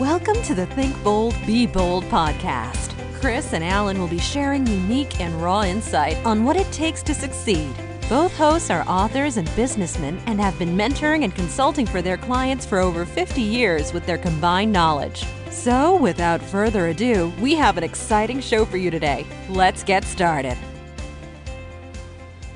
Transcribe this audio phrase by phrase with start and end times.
[0.00, 2.92] Welcome to the Think Bold, Be Bold podcast.
[3.20, 7.14] Chris and Alan will be sharing unique and raw insight on what it takes to
[7.14, 7.72] succeed.
[8.08, 12.66] Both hosts are authors and businessmen and have been mentoring and consulting for their clients
[12.66, 15.24] for over 50 years with their combined knowledge.
[15.50, 19.24] So, without further ado, we have an exciting show for you today.
[19.48, 20.58] Let's get started.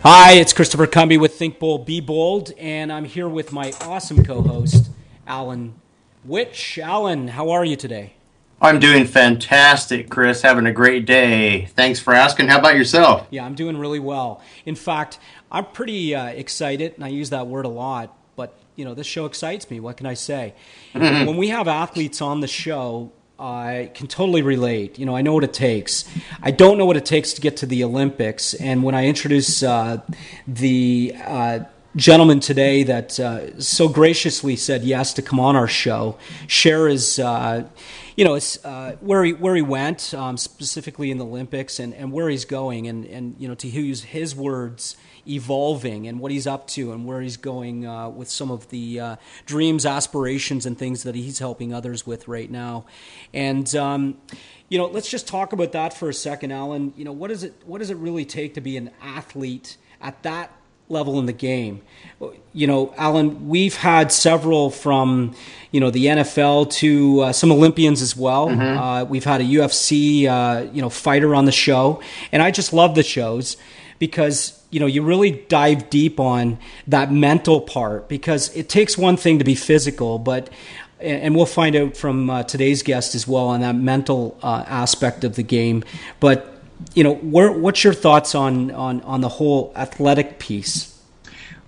[0.02, 4.24] Hi, it's Christopher Cumby with Think Bold, Be Bold, and I'm here with my awesome
[4.24, 4.90] co host,
[5.24, 5.76] Alan
[6.28, 6.78] Witch.
[6.78, 8.12] Alan, how are you today?
[8.60, 10.42] I'm doing fantastic, Chris.
[10.42, 11.66] Having a great day.
[11.74, 12.48] Thanks for asking.
[12.48, 13.26] How about yourself?
[13.30, 14.42] Yeah, I'm doing really well.
[14.66, 15.18] In fact,
[15.50, 19.06] I'm pretty uh, excited, and I use that word a lot, but you know, this
[19.06, 19.80] show excites me.
[19.80, 20.52] What can I say?
[20.92, 21.26] Mm-hmm.
[21.26, 24.98] When we have athletes on the show, I can totally relate.
[24.98, 26.04] You know, I know what it takes.
[26.42, 28.52] I don't know what it takes to get to the Olympics.
[28.52, 30.02] And when I introduce uh,
[30.46, 31.60] the uh,
[31.98, 37.18] gentleman today that uh, so graciously said yes to come on our show, share his,
[37.18, 37.64] uh,
[38.16, 42.12] you know, uh, where he where he went, um, specifically in the Olympics, and, and
[42.12, 44.96] where he's going, and and you know, to use his words
[45.28, 48.98] evolving and what he's up to and where he's going uh, with some of the
[48.98, 52.86] uh, dreams, aspirations, and things that he's helping others with right now.
[53.34, 54.16] And um,
[54.68, 56.92] you know, let's just talk about that for a second, Alan.
[56.96, 60.22] You know, what does it what does it really take to be an athlete at
[60.22, 60.50] that
[60.88, 61.82] level in the game.
[62.52, 65.34] You know, Alan, we've had several from,
[65.70, 68.48] you know, the NFL to uh, some Olympians as well.
[68.48, 68.78] Mm-hmm.
[68.78, 72.72] Uh, we've had a UFC, uh, you know, fighter on the show, and I just
[72.72, 73.56] love the shows
[73.98, 79.16] because you know you really dive deep on that mental part because it takes one
[79.16, 80.50] thing to be physical but
[81.00, 85.24] and we'll find out from uh, today's guest as well on that mental uh, aspect
[85.24, 85.82] of the game
[86.20, 86.57] but
[86.94, 90.98] you know where, what's your thoughts on, on on the whole athletic piece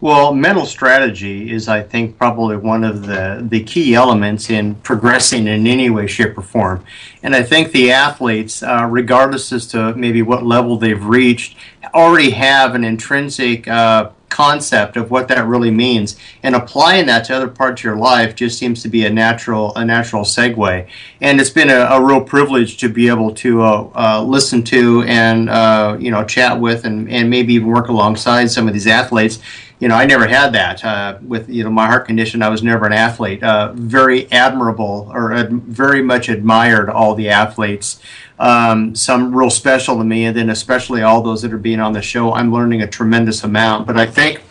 [0.01, 5.47] well, mental strategy is, I think, probably one of the, the key elements in progressing
[5.47, 6.83] in any way, shape, or form.
[7.23, 11.57] And I think the athletes, uh, regardless as to maybe what level they've reached,
[11.93, 16.17] already have an intrinsic uh, concept of what that really means.
[16.43, 19.75] And applying that to other parts of your life just seems to be a natural
[19.77, 20.89] a natural segue.
[21.21, 25.03] And it's been a, a real privilege to be able to uh, uh, listen to
[25.03, 28.87] and uh, you know chat with and, and maybe even work alongside some of these
[28.87, 29.41] athletes
[29.81, 32.43] you know, I never had that uh, with you know my heart condition.
[32.43, 33.43] I was never an athlete.
[33.43, 37.99] Uh, very admirable, or ad- very much admired all the athletes.
[38.39, 41.95] Um, some real special to me, and then especially all those that are being on
[41.95, 42.33] the show.
[42.35, 43.87] I'm learning a tremendous amount.
[43.87, 44.43] But I think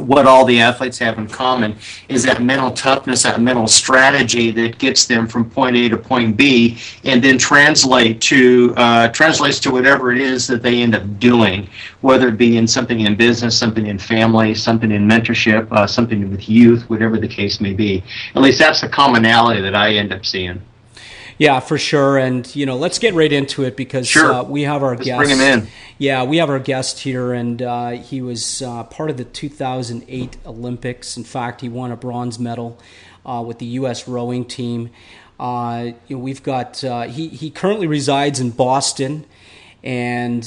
[0.00, 1.76] what all the athletes have in common
[2.08, 6.36] is that mental toughness, that mental strategy that gets them from point A to point
[6.36, 11.18] B, and then translate to uh, translates to whatever it is that they end up
[11.18, 11.68] doing,
[12.00, 16.30] whether it be in something in business, something in family, something in mentorship, uh, something
[16.30, 18.02] with youth, whatever the case may be.
[18.34, 20.62] At least that's the commonality that I end up seeing.
[21.40, 22.18] Yeah, for sure.
[22.18, 24.30] And you know, let's get right into it because sure.
[24.30, 25.16] uh, we have our let's guest.
[25.16, 25.68] Bring him in.
[25.96, 30.36] Yeah, we have our guest here, and uh, he was uh, part of the 2008
[30.44, 31.16] Olympics.
[31.16, 32.78] In fact, he won a bronze medal
[33.24, 34.06] uh, with the U.S.
[34.06, 34.90] rowing team.
[35.38, 39.24] Uh, you know, we've got uh, he he currently resides in Boston,
[39.82, 40.46] and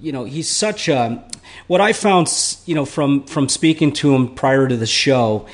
[0.00, 1.22] you know he's such a.
[1.66, 2.32] What I found,
[2.64, 5.46] you know, from from speaking to him prior to the show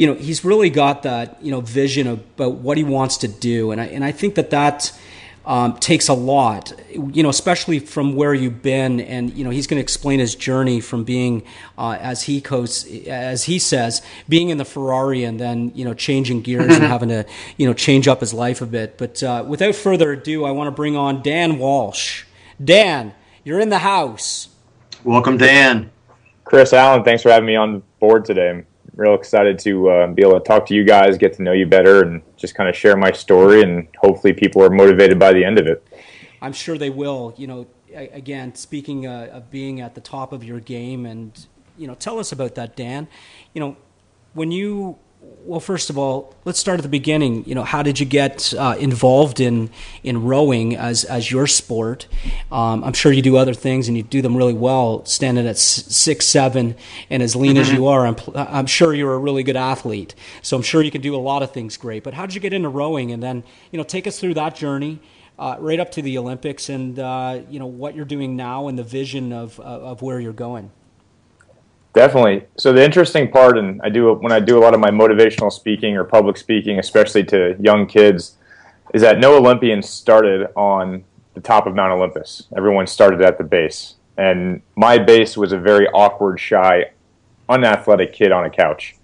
[0.00, 3.70] you know, he's really got that, you know, vision about what he wants to do.
[3.70, 4.98] And I, and I think that that
[5.44, 9.00] um, takes a lot, you know, especially from where you've been.
[9.02, 11.42] And, you know, he's going to explain his journey from being,
[11.76, 15.92] uh, as he goes, as he says, being in the Ferrari and then, you know,
[15.92, 17.26] changing gears and having to,
[17.58, 18.96] you know, change up his life a bit.
[18.96, 22.24] But uh, without further ado, I want to bring on Dan Walsh.
[22.64, 23.12] Dan,
[23.44, 24.48] you're in the house.
[25.04, 25.90] Welcome, Dan.
[26.44, 28.64] Chris Alan, thanks for having me on board today
[29.00, 31.66] real excited to uh, be able to talk to you guys, get to know you
[31.66, 33.62] better, and just kind of share my story.
[33.62, 35.82] And hopefully, people are motivated by the end of it.
[36.42, 37.34] I'm sure they will.
[37.36, 41.46] You know, again, speaking uh, of being at the top of your game, and
[41.78, 43.08] you know, tell us about that, Dan.
[43.54, 43.76] You know,
[44.34, 44.98] when you
[45.50, 47.44] well, first of all, let's start at the beginning.
[47.44, 49.70] You know, how did you get uh, involved in
[50.04, 52.06] in rowing as as your sport?
[52.52, 55.04] Um, I'm sure you do other things and you do them really well.
[55.06, 56.76] Standing at six seven
[57.08, 57.62] and as lean mm-hmm.
[57.62, 60.14] as you are, I'm I'm sure you're a really good athlete.
[60.42, 62.04] So I'm sure you can do a lot of things great.
[62.04, 63.10] But how did you get into rowing?
[63.10, 65.00] And then you know, take us through that journey.
[65.38, 68.78] Uh, right up to the Olympics, and uh, you know what you're doing now, and
[68.78, 70.70] the vision of of where you're going.
[71.92, 72.44] Definitely.
[72.56, 75.52] So the interesting part, and I do when I do a lot of my motivational
[75.52, 78.36] speaking or public speaking, especially to young kids,
[78.94, 81.04] is that no Olympian started on
[81.34, 82.46] the top of Mount Olympus.
[82.56, 86.90] Everyone started at the base, and my base was a very awkward, shy,
[87.48, 88.96] unathletic kid on a couch.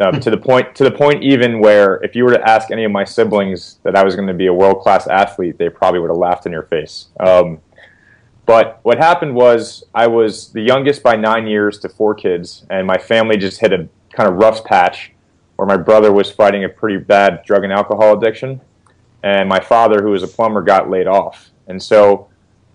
[0.00, 2.84] Um, to the point, to the point, even where if you were to ask any
[2.84, 6.00] of my siblings that I was going to be a world class athlete, they probably
[6.00, 7.08] would have laughed in your face.
[7.20, 7.60] Um,
[8.44, 12.86] but what happened was I was the youngest by nine years to four kids, and
[12.86, 15.12] my family just hit a kind of rough patch
[15.56, 18.60] where my brother was fighting a pretty bad drug and alcohol addiction,
[19.22, 21.50] and my father, who was a plumber, got laid off.
[21.68, 22.28] And so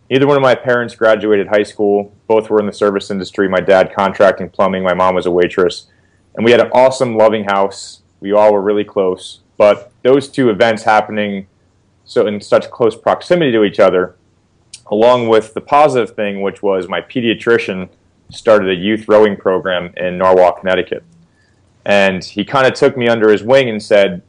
[0.09, 2.13] neither one of my parents graduated high school.
[2.27, 3.49] Both were in the service industry.
[3.49, 5.87] My dad contracting plumbing, my mom was a waitress.
[6.35, 8.01] And we had an awesome, loving house.
[8.21, 9.41] We all were really close.
[9.57, 11.47] But those two events happening
[12.05, 14.15] so in such close proximity to each other
[14.91, 17.89] along with the positive thing, which was my pediatrician
[18.29, 21.03] started a youth rowing program in Norwalk, Connecticut.
[21.85, 24.21] And he kind of took me under his wing and said,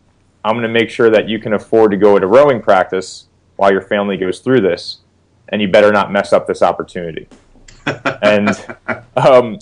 [0.45, 3.27] I'm going to make sure that you can afford to go to rowing practice
[3.57, 4.99] while your family goes through this,
[5.49, 7.27] and you better not mess up this opportunity.
[8.23, 8.51] and
[9.17, 9.59] um,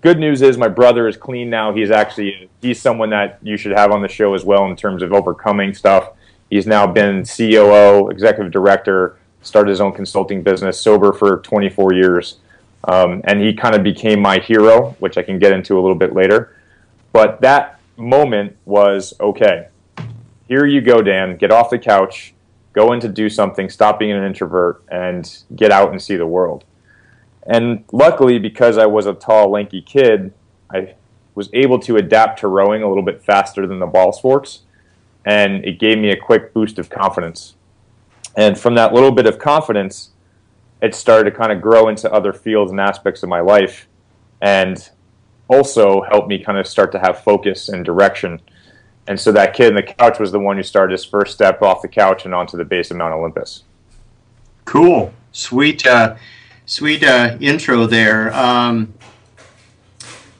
[0.00, 1.72] good news is my brother is clean now.
[1.72, 5.02] He's actually he's someone that you should have on the show as well in terms
[5.02, 6.10] of overcoming stuff.
[6.48, 12.36] He's now been COO, executive director, started his own consulting business, sober for 24 years.
[12.84, 15.96] Um, and he kind of became my hero, which I can get into a little
[15.96, 16.56] bit later.
[17.12, 19.68] But that moment was okay,
[20.48, 22.34] here you go, Dan, get off the couch,
[22.72, 26.26] go in to do something, stop being an introvert, and get out and see the
[26.26, 26.64] world.
[27.46, 30.32] And luckily, because I was a tall, lanky kid,
[30.72, 30.94] I
[31.34, 34.62] was able to adapt to rowing a little bit faster than the ball sports,
[35.24, 37.54] and it gave me a quick boost of confidence.
[38.36, 40.10] And from that little bit of confidence,
[40.82, 43.88] it started to kind of grow into other fields and aspects of my life
[44.40, 44.88] and
[45.48, 48.40] also helped me kind of start to have focus and direction.
[49.06, 51.62] And so that kid on the couch was the one who started his first step
[51.62, 53.64] off the couch and onto the base of Mount Olympus.
[54.64, 55.12] Cool.
[55.32, 56.16] Sweet, uh,
[56.66, 58.32] sweet uh, intro there.
[58.32, 58.94] Um,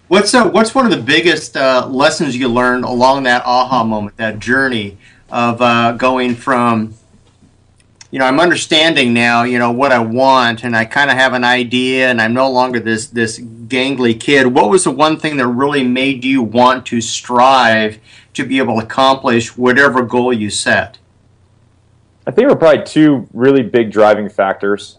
[0.09, 4.17] what's, uh, what's one of the biggest uh, lessons you learned along that aha moment,
[4.19, 4.97] that journey
[5.31, 6.95] of uh, going from
[8.11, 11.33] you know, I'm understanding now, you know, what I want, and I kind of have
[11.33, 14.49] an idea, and I'm no longer this this gangly kid.
[14.49, 18.01] What was the one thing that really made you want to strive
[18.35, 20.99] to be able to accomplish whatever goal you set?
[22.27, 24.99] I think there were probably two really big driving factors.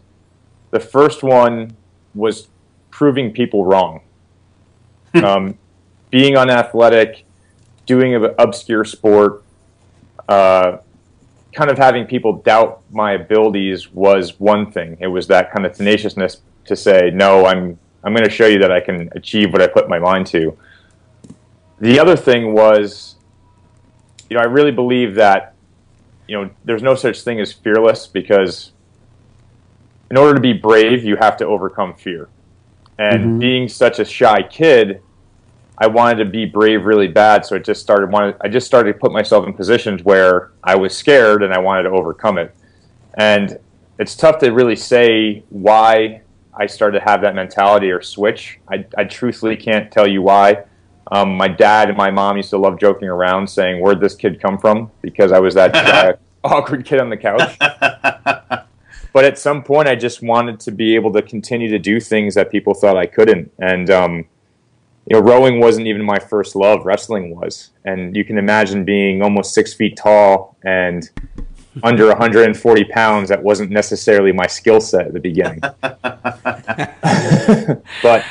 [0.71, 1.75] The first one
[2.15, 2.47] was
[2.89, 4.01] proving people wrong.
[5.15, 5.57] um,
[6.09, 7.25] being unathletic,
[7.85, 9.43] doing an obscure sport,
[10.29, 10.77] uh,
[11.53, 14.97] kind of having people doubt my abilities was one thing.
[14.99, 18.59] It was that kind of tenaciousness to say, no, I'm I'm going to show you
[18.59, 20.57] that I can achieve what I put my mind to.
[21.79, 23.15] The other thing was,
[24.29, 25.53] you know, I really believe that,
[26.27, 28.71] you know, there's no such thing as fearless because
[30.09, 32.27] in order to be brave, you have to overcome fear.
[32.97, 33.39] And mm-hmm.
[33.39, 35.01] being such a shy kid,
[35.81, 38.93] I wanted to be brave really bad, so I just started wanted I just started
[38.93, 42.55] to put myself in positions where I was scared and I wanted to overcome it.
[43.15, 43.57] And
[43.97, 46.21] it's tough to really say why
[46.53, 48.59] I started to have that mentality or switch.
[48.69, 50.65] I, I truthfully can't tell you why.
[51.11, 54.39] Um, my dad and my mom used to love joking around, saying, "Where'd this kid
[54.39, 56.13] come from?" Because I was that shy,
[56.43, 57.57] awkward kid on the couch.
[59.13, 62.35] but at some point, I just wanted to be able to continue to do things
[62.35, 64.25] that people thought I couldn't, and um,
[65.07, 66.85] you know, rowing wasn't even my first love.
[66.85, 71.09] Wrestling was, and you can imagine being almost six feet tall and
[71.83, 73.29] under 140 pounds.
[73.29, 75.59] That wasn't necessarily my skill set at the beginning.
[78.03, 78.25] but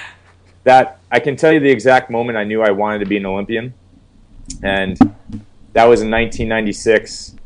[0.64, 3.26] that I can tell you the exact moment I knew I wanted to be an
[3.26, 3.74] Olympian,
[4.62, 4.96] and
[5.72, 7.36] that was in 1996.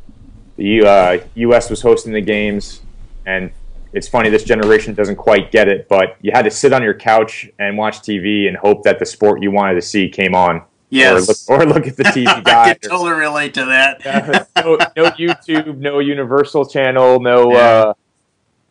[0.57, 1.71] The uh, U.S.
[1.71, 2.83] was hosting the games,
[3.27, 3.51] and
[3.95, 6.95] it's funny this generation doesn't quite get it, but you had to sit on your
[6.95, 10.63] couch and watch TV and hope that the sport you wanted to see came on.
[10.91, 11.49] Yes.
[11.49, 12.71] Or look, or look at the TV guide.
[12.71, 14.05] I can totally relate to that.
[14.57, 17.93] no, no, YouTube, no Universal Channel, no yeah.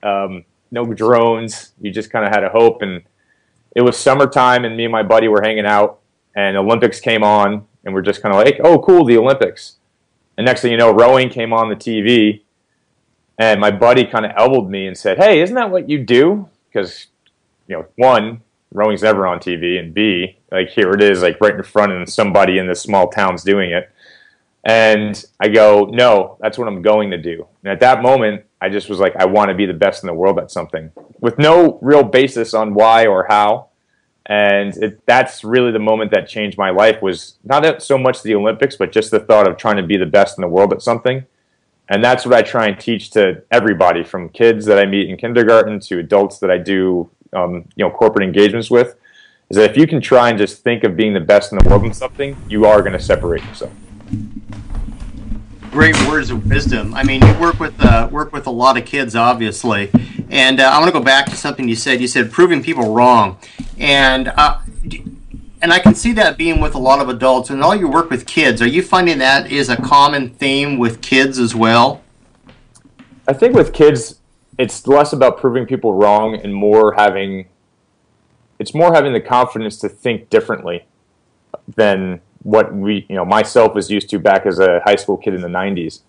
[0.03, 1.71] uh, um, no drones.
[1.81, 3.01] You just kind of had a hope, and
[3.75, 5.99] it was summertime, and me and my buddy were hanging out,
[6.35, 9.77] and Olympics came on, and we're just kind of like, oh, cool, the Olympics.
[10.37, 12.42] And next thing you know, rowing came on the TV,
[13.37, 16.49] and my buddy kind of elbowed me and said, "Hey, isn't that what you do?"
[16.71, 17.07] Because
[17.67, 21.55] you know, one, rowing's never on TV, and B, like here it is, like right
[21.55, 23.89] in front, and somebody in this small town's doing it.
[24.63, 28.69] And I go, "No, that's what I'm going to do." And at that moment, I
[28.69, 31.37] just was like, "I want to be the best in the world at something," with
[31.37, 33.67] no real basis on why or how.
[34.25, 37.01] And it, that's really the moment that changed my life.
[37.01, 40.05] Was not so much the Olympics, but just the thought of trying to be the
[40.05, 41.25] best in the world at something
[41.89, 45.17] and that's what I try and teach to everybody, from kids that I meet in
[45.17, 48.95] kindergarten to adults that I do, um, you know, corporate engagements with,
[49.49, 51.69] is that if you can try and just think of being the best in the
[51.69, 53.71] world in something, you are going to separate yourself.
[55.71, 56.93] Great words of wisdom.
[56.93, 59.89] I mean, you work with uh, work with a lot of kids, obviously,
[60.29, 61.99] and uh, I want to go back to something you said.
[61.99, 63.39] You said proving people wrong,
[63.79, 64.59] and uh,
[65.63, 67.49] and I can see that being with a lot of adults.
[67.49, 71.01] And all your work with kids, are you finding that is a common theme with
[71.01, 72.03] kids as well?
[73.29, 74.19] I think with kids,
[74.59, 77.47] it's less about proving people wrong and more having.
[78.59, 80.85] It's more having the confidence to think differently
[81.75, 85.33] than what we, you know, myself was used to back as a high school kid
[85.33, 86.01] in the '90s.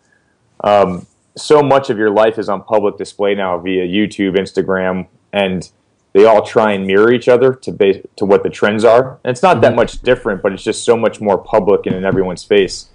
[0.65, 1.07] Um,
[1.37, 5.71] so much of your life is on public display now via YouTube, Instagram, and
[6.15, 9.19] they all try and mirror each other to base to what the trends are.
[9.25, 9.77] And it's not that mm-hmm.
[9.77, 12.89] much different, but it's just so much more public and in everyone's face.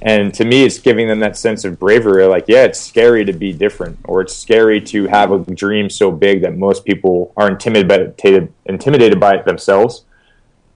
[0.00, 2.24] And to me, it's giving them that sense of bravery.
[2.26, 6.10] Like, yeah, it's scary to be different, or it's scary to have a dream so
[6.10, 10.04] big that most people are intimidated intimidated by it themselves.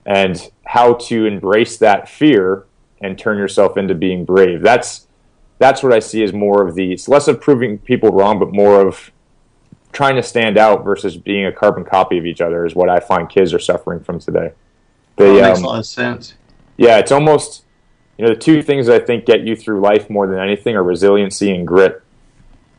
[0.05, 2.65] And how to embrace that fear
[3.01, 4.61] and turn yourself into being brave.
[4.61, 5.07] That's
[5.59, 6.91] that's what I see as more of the.
[6.91, 9.11] It's less of proving people wrong, but more of
[9.97, 12.99] trying to stand out versus being a carbon copy of each other is what I
[12.99, 14.51] find kids are suffering from today.
[15.15, 16.35] They, that makes um, a lot of sense.
[16.77, 17.63] Yeah, it's almost
[18.15, 20.75] you know the two things that I think get you through life more than anything
[20.75, 22.03] are resiliency and grit.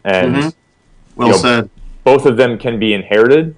[0.05, 0.49] And mm-hmm.
[1.17, 1.71] well you know, said.
[2.05, 3.57] Both of them can be inherited,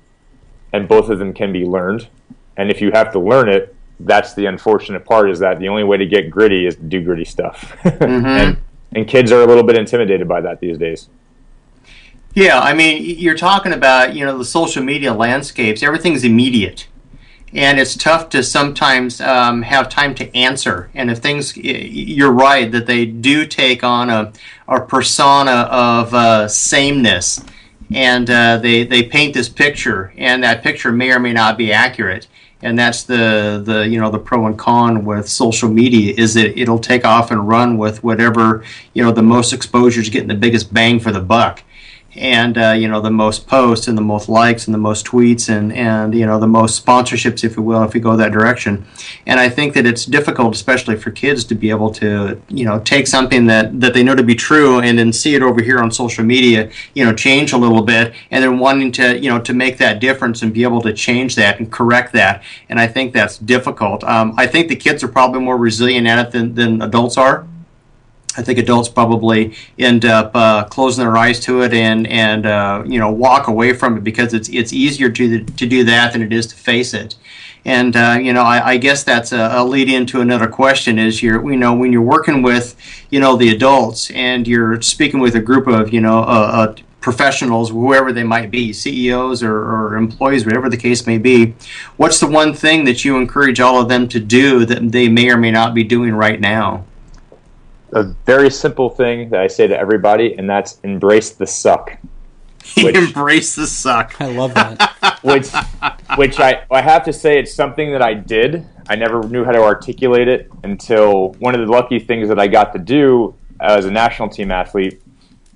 [0.72, 2.08] and both of them can be learned.
[2.56, 5.30] And if you have to learn it, that's the unfortunate part.
[5.30, 8.26] Is that the only way to get gritty is to do gritty stuff, mm-hmm.
[8.26, 8.56] and
[8.92, 11.10] and kids are a little bit intimidated by that these days.
[12.34, 15.82] Yeah, I mean, you're talking about you know the social media landscapes.
[15.82, 16.87] Everything's immediate,
[17.52, 20.90] and it's tough to sometimes um, have time to answer.
[20.94, 24.32] And if things, you're right that they do take on a,
[24.68, 27.44] a persona of uh, sameness,
[27.92, 31.72] and uh, they they paint this picture, and that picture may or may not be
[31.72, 32.28] accurate.
[32.62, 36.56] And that's the the you know the pro and con with social media is that
[36.56, 38.62] it'll take off and run with whatever
[38.94, 41.64] you know the most exposure is getting the biggest bang for the buck
[42.20, 45.48] and uh, you know the most posts and the most likes and the most tweets
[45.48, 48.84] and and you know the most sponsorships if you will if we go that direction.
[49.26, 52.78] And i think that it's difficult especially for kids to be able to you know
[52.80, 55.78] take something that that they know to be true and then see it over here
[55.78, 59.40] on social media you know change a little bit and then wanting to you know
[59.40, 62.42] to make that difference and be able to change that and correct that.
[62.68, 64.04] And i think that's difficult.
[64.04, 67.46] Um, i think the kids are probably more resilient at it than, than adults are
[68.37, 72.84] I think adults probably end up uh, closing their eyes to it and and uh,
[72.87, 76.22] you know walk away from it because it's it's easier to to do that than
[76.22, 77.16] it is to face it.
[77.64, 81.22] And uh, you know, I, I, guess that's a, a, lead into another question: is
[81.22, 82.76] you're you know when you're working with
[83.10, 86.75] you know the adults and you're speaking with a group of you know uh, uh,
[87.00, 91.54] professionals, whoever they might be, CEOs or, or, employees, whatever the case may be,
[91.96, 95.30] what's the one thing that you encourage all of them to do that they may
[95.30, 96.84] or may not be doing right now?
[97.92, 101.99] A very simple thing that I say to everybody, and that's embrace the suck.
[102.76, 104.20] Which, embrace the suck.
[104.20, 105.18] I love that.
[105.23, 105.49] which,
[106.16, 108.66] which I I have to say, it's something that I did.
[108.88, 112.49] I never knew how to articulate it until one of the lucky things that I
[112.49, 115.02] got to do as a national team athlete.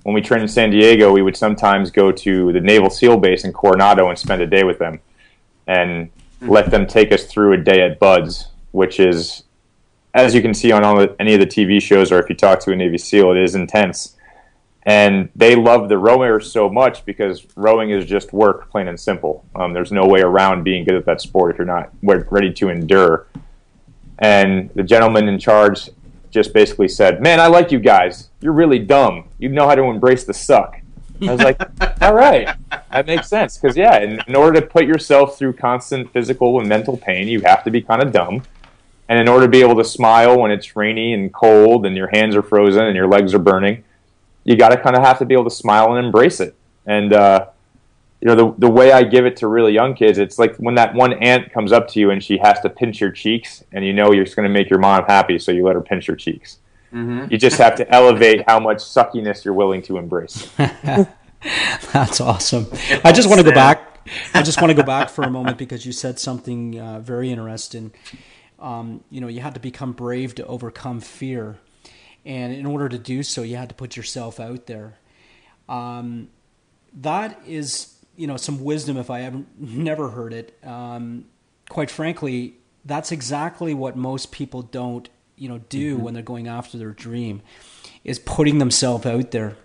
[0.03, 3.43] When we trained in San Diego, we would sometimes go to the Naval SEAL base
[3.43, 4.99] in Coronado and spend a day with them,
[5.67, 6.09] and
[6.41, 9.43] let them take us through a day at BUD/S, which is
[10.15, 12.35] as you can see on all the, any of the TV shows, or if you
[12.35, 14.15] talk to a Navy SEAL, it is intense.
[14.83, 19.43] And they love the rowers so much because rowing is just work, plain and simple.
[19.55, 22.69] Um, there's no way around being good at that sport if you're not ready to
[22.69, 23.27] endure.
[24.19, 25.89] And the gentleman in charge
[26.29, 28.29] just basically said, "Man, I like you guys.
[28.41, 29.25] You're really dumb.
[29.39, 30.79] You know how to embrace the suck."
[31.21, 31.59] I was like,
[32.01, 32.55] "All right,
[32.91, 36.69] that makes sense." Because yeah, in, in order to put yourself through constant physical and
[36.69, 38.43] mental pain, you have to be kind of dumb
[39.07, 42.07] and in order to be able to smile when it's rainy and cold and your
[42.07, 43.83] hands are frozen and your legs are burning,
[44.43, 46.55] you got to kind of have to be able to smile and embrace it.
[46.85, 47.47] And uh,
[48.21, 50.75] you know, the the way I give it to really young kids, it's like when
[50.75, 53.85] that one aunt comes up to you and she has to pinch your cheeks, and
[53.85, 56.07] you know you're just going to make your mom happy, so you let her pinch
[56.07, 56.57] your cheeks.
[56.91, 57.27] Mm-hmm.
[57.29, 60.49] You just have to elevate how much suckiness you're willing to embrace.
[60.57, 62.67] That's awesome.
[63.03, 63.99] I just want to go back.
[64.33, 67.31] I just want to go back for a moment because you said something uh, very
[67.31, 67.91] interesting
[68.59, 71.57] um, you know, you had to become brave to overcome fear.
[72.25, 74.97] And in order to do so, you had to put yourself out there.
[75.69, 76.29] Um,
[77.01, 80.57] that is, you know, some wisdom if I haven't never heard it.
[80.63, 81.25] Um,
[81.69, 86.03] quite frankly, that's exactly what most people don't, you know, do mm-hmm.
[86.03, 87.41] when they're going after their dream,
[88.03, 89.57] is putting themselves out there.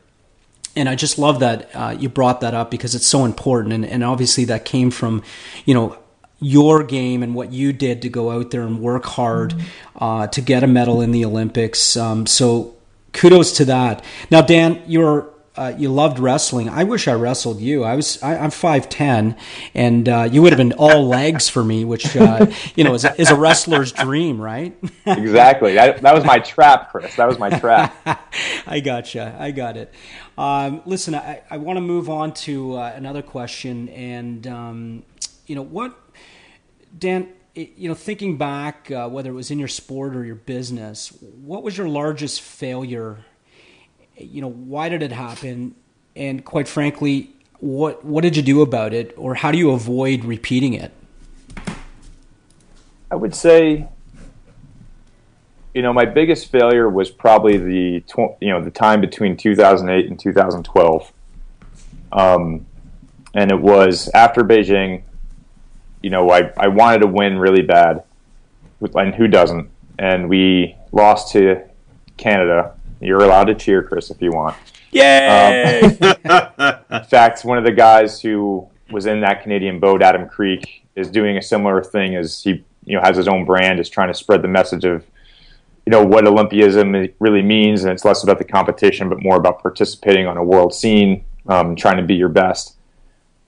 [0.77, 3.85] And I just love that uh, you brought that up because it's so important, and,
[3.85, 5.23] and obviously that came from,
[5.65, 5.99] you know,
[6.41, 9.55] your game and what you did to go out there and work hard
[9.97, 11.97] uh, to get a medal in the Olympics.
[11.97, 12.75] Um, so
[13.13, 14.05] kudos to that.
[14.31, 16.69] Now, Dan, you're uh, you loved wrestling.
[16.69, 17.85] I wish I wrestled you.
[17.85, 19.37] I was I, am five ten,
[19.75, 23.05] and uh, you would have been all legs for me, which uh, you know is
[23.05, 24.75] a, is a wrestler's dream, right?
[25.07, 25.75] exactly.
[25.75, 27.15] That, that was my trap, Chris.
[27.17, 27.95] That was my trap.
[28.67, 29.37] I gotcha.
[29.39, 29.93] I got it.
[30.39, 35.03] Um, listen, I, I want to move on to uh, another question, and um,
[35.47, 35.99] you know what,
[36.97, 37.29] Dan.
[37.55, 41.65] You know, thinking back, uh, whether it was in your sport or your business, what
[41.65, 43.25] was your largest failure
[44.21, 45.75] you know, why did it happen?
[46.15, 47.31] And quite frankly,
[47.61, 50.93] what what did you do about it, or how do you avoid repeating it?
[53.11, 53.89] I would say,
[55.75, 60.07] you know, my biggest failure was probably the tw- you know the time between 2008
[60.07, 61.13] and 2012,
[62.13, 62.67] um,
[63.35, 65.03] and it was after Beijing.
[66.03, 68.05] You know, I, I wanted to win really bad,
[68.95, 69.71] and who doesn't?
[69.99, 71.63] And we lost to
[72.17, 74.57] Canada you're allowed to cheer, Chris, if you want.
[74.93, 75.81] Yay!
[75.81, 80.83] Um, in fact, one of the guys who was in that Canadian boat, Adam Kreek,
[80.97, 84.09] is doing a similar thing as he you know has his own brand, is trying
[84.09, 85.07] to spread the message of
[85.87, 89.63] you know what Olympianism really means, and it's less about the competition, but more about
[89.63, 92.77] participating on a world scene, um, trying to be your best.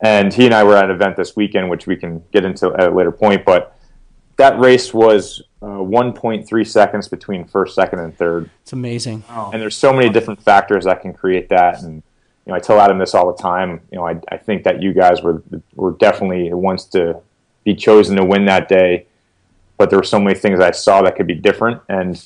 [0.02, 2.75] And he and I were at an event this weekend, which we can get into
[2.75, 3.78] at a later point, but
[4.37, 8.50] that race was uh, 1.3 seconds between first, second, and third.
[8.62, 9.23] It's amazing.
[9.52, 11.82] And there's so many different factors that can create that.
[11.82, 12.02] And
[12.44, 13.80] you know, I tell Adam this all the time.
[13.92, 15.42] You know, I, I think that you guys were
[15.75, 17.21] were definitely the ones to
[17.62, 19.06] be chosen to win that day.
[19.78, 22.21] But there were so many things I saw that could be different, and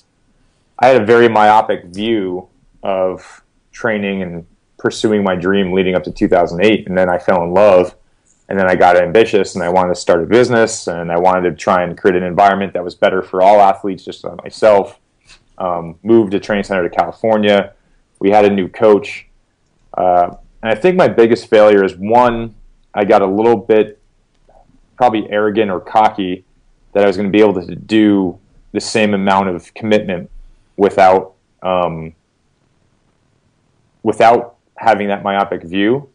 [0.79, 2.49] I had a very myopic view
[2.83, 3.43] of
[3.73, 4.47] training and
[4.79, 6.87] pursuing my dream leading up to 2008.
[6.87, 7.95] And then I fell in love
[8.49, 11.51] and then I got ambitious and I wanted to start a business and I wanted
[11.51, 14.99] to try and create an environment that was better for all athletes, just like myself.
[15.59, 17.73] Um, moved a training center to California.
[18.21, 19.27] We had a new coach.
[19.97, 22.55] Uh, and I think my biggest failure is one,
[22.95, 24.01] I got a little bit
[24.97, 26.45] probably arrogant or cocky
[26.93, 28.39] that I was going to be able to do
[28.73, 30.31] the same amount of commitment
[30.77, 32.15] without um,
[34.03, 36.09] without having that myopic view.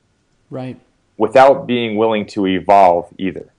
[0.49, 0.77] Right
[1.21, 3.53] without being willing to evolve either.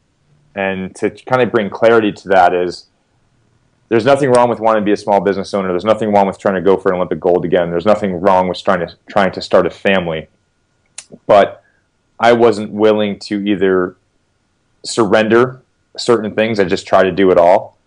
[0.57, 2.87] And to kind of bring clarity to that is
[3.89, 5.69] there's nothing wrong with wanting to be a small business owner.
[5.69, 7.71] There's nothing wrong with trying to go for an Olympic gold again.
[7.71, 10.27] There's nothing wrong with trying to trying to start a family.
[11.29, 11.63] But
[12.19, 13.95] I wasn't willing to either
[14.85, 15.63] surrender
[15.97, 16.59] certain things.
[16.59, 17.79] I just try to do it all.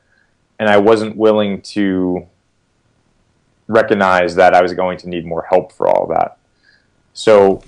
[0.57, 2.25] And I wasn't willing to
[3.67, 6.37] recognize that I was going to need more help for all that.
[7.15, 7.63] So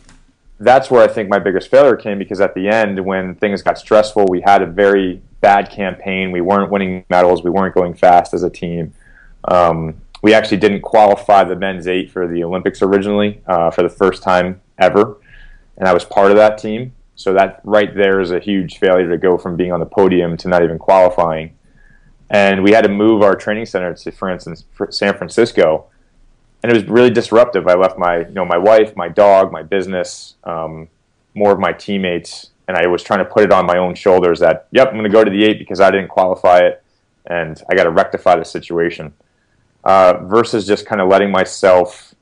[0.59, 3.79] that's where I think my biggest failure came because at the end, when things got
[3.79, 6.31] stressful, we had a very bad campaign.
[6.31, 7.43] We weren't winning medals.
[7.43, 8.93] We weren't going fast as a team.
[9.45, 13.89] Um, we actually didn't qualify the men's eight for the Olympics originally uh, for the
[13.89, 15.17] first time ever,
[15.77, 16.93] and I was part of that team.
[17.15, 20.37] So that right there is a huge failure to go from being on the podium
[20.37, 21.55] to not even qualifying.
[22.29, 25.85] And we had to move our training center to, for instance, San Francisco
[26.63, 27.67] and it was really disruptive.
[27.67, 30.87] I left my you know my wife, my dog, my business, um,
[31.33, 34.39] more of my teammates, and I was trying to put it on my own shoulders.
[34.39, 36.83] That yep, I'm going to go to the eight because I didn't qualify it,
[37.25, 39.13] and I got to rectify the situation.
[39.83, 42.13] Uh, versus just kind of letting myself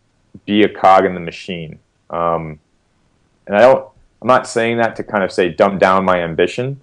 [0.45, 1.79] be a cog in the machine.
[2.09, 2.59] Um,
[3.47, 3.89] and I don't.
[4.21, 6.81] I'm not saying that to kind of say dumb down my ambition,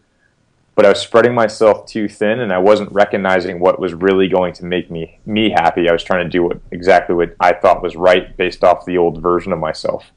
[0.74, 4.54] but I was spreading myself too thin, and I wasn't recognizing what was really going
[4.54, 5.88] to make me me happy.
[5.88, 8.98] I was trying to do what exactly what I thought was right based off the
[8.98, 10.10] old version of myself,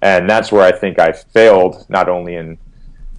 [0.00, 1.84] and that's where I think I failed.
[1.88, 2.58] Not only in, you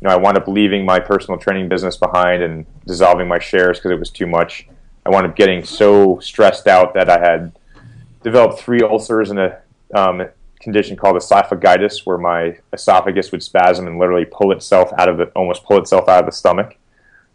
[0.02, 3.92] know, I wound up leaving my personal training business behind and dissolving my shares because
[3.92, 4.68] it was too much.
[5.06, 7.60] I wound up getting so stressed out that I had
[8.24, 9.62] developed three ulcers and a
[9.94, 10.28] um,
[10.63, 15.26] condition called esophagitis, where my esophagus would spasm and literally pull itself out of the
[15.36, 16.78] almost pull itself out of the stomach.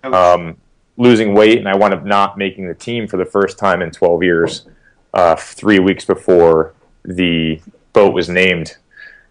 [0.03, 0.57] Um,
[0.97, 3.91] losing weight, and I wound up not making the team for the first time in
[3.91, 4.67] 12 years,
[5.13, 7.61] uh, three weeks before the
[7.93, 8.77] boat was named.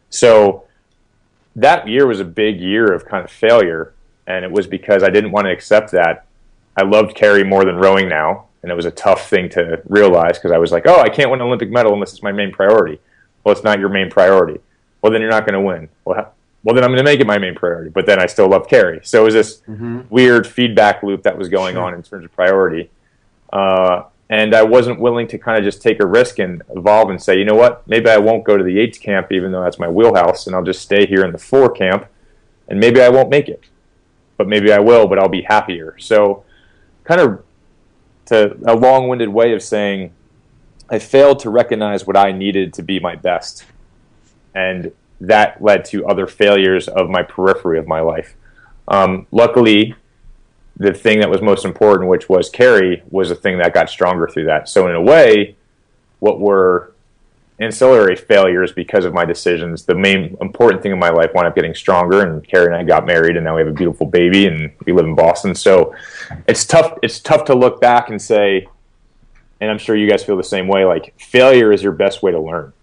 [0.09, 0.65] So
[1.55, 3.93] that year was a big year of kind of failure,
[4.27, 6.25] and it was because I didn't want to accept that.
[6.77, 10.37] I loved Carrie more than rowing now, and it was a tough thing to realize
[10.37, 12.51] because I was like, oh, I can't win an Olympic medal unless it's my main
[12.51, 12.99] priority
[13.43, 14.59] well, it's not your main priority.
[15.01, 15.89] Well, then you're not going to win.
[16.05, 17.89] Well, well, then I'm going to make it my main priority.
[17.89, 18.99] But then I still love Carrie.
[19.03, 20.01] So it was this mm-hmm.
[20.09, 21.83] weird feedback loop that was going sure.
[21.83, 22.89] on in terms of priority.
[23.53, 27.21] Uh, and I wasn't willing to kind of just take a risk and evolve and
[27.21, 29.79] say, you know what, maybe I won't go to the eights camp, even though that's
[29.79, 32.07] my wheelhouse, and I'll just stay here in the four camp,
[32.67, 33.63] and maybe I won't make it.
[34.37, 35.95] but maybe I will, but I'll be happier.
[35.97, 36.43] So,
[37.03, 37.43] kind of
[38.25, 40.13] to a long winded way of saying,
[40.89, 43.65] I failed to recognize what I needed to be my best.
[44.55, 48.35] And that led to other failures of my periphery of my life.
[48.87, 49.95] Um, luckily,
[50.77, 54.27] the thing that was most important, which was Carrie, was the thing that got stronger
[54.27, 54.69] through that.
[54.69, 55.55] So, in a way,
[56.19, 56.93] what were
[57.59, 59.83] ancillary failures because of my decisions.
[59.83, 62.83] The main important thing in my life wound up getting stronger, and Carrie and I
[62.83, 65.55] got married, and now we have a beautiful baby, and we live in Boston.
[65.55, 65.95] So
[66.47, 66.97] it's tough.
[67.01, 68.67] It's tough to look back and say,
[69.59, 70.85] and I'm sure you guys feel the same way.
[70.85, 72.73] Like failure is your best way to learn.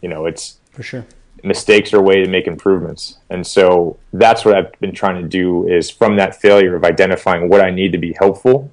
[0.00, 1.06] You know, it's for sure.
[1.42, 5.28] Mistakes are a way to make improvements, and so that's what I've been trying to
[5.28, 5.68] do.
[5.68, 8.72] Is from that failure of identifying what I need to be helpful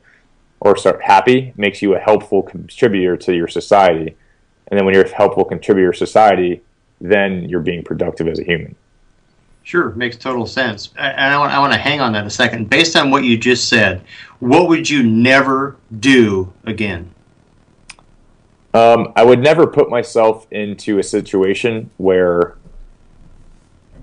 [0.59, 4.15] or start happy makes you a helpful contributor to your society
[4.73, 6.63] and then when you're a helpful contributor to society,
[6.99, 8.75] then you're being productive as a human.
[9.61, 10.89] Sure, makes total sense.
[10.97, 12.71] And I want, I want to hang on that a second.
[12.71, 14.03] Based on what you just said,
[14.39, 17.13] what would you never do again?
[18.73, 22.55] Um, I would never put myself into a situation where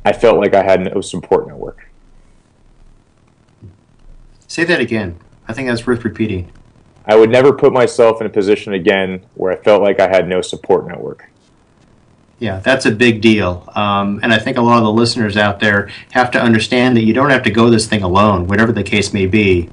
[0.05, 1.91] I felt like I had no support network.
[4.47, 5.19] Say that again.
[5.49, 6.53] I think that's worth repeating.
[7.05, 10.29] I would never put myself in a position again where I felt like I had
[10.29, 11.29] no support network.
[12.39, 13.69] Yeah, that's a big deal.
[13.75, 17.03] Um, and I think a lot of the listeners out there have to understand that
[17.03, 19.69] you don't have to go this thing alone, whatever the case may be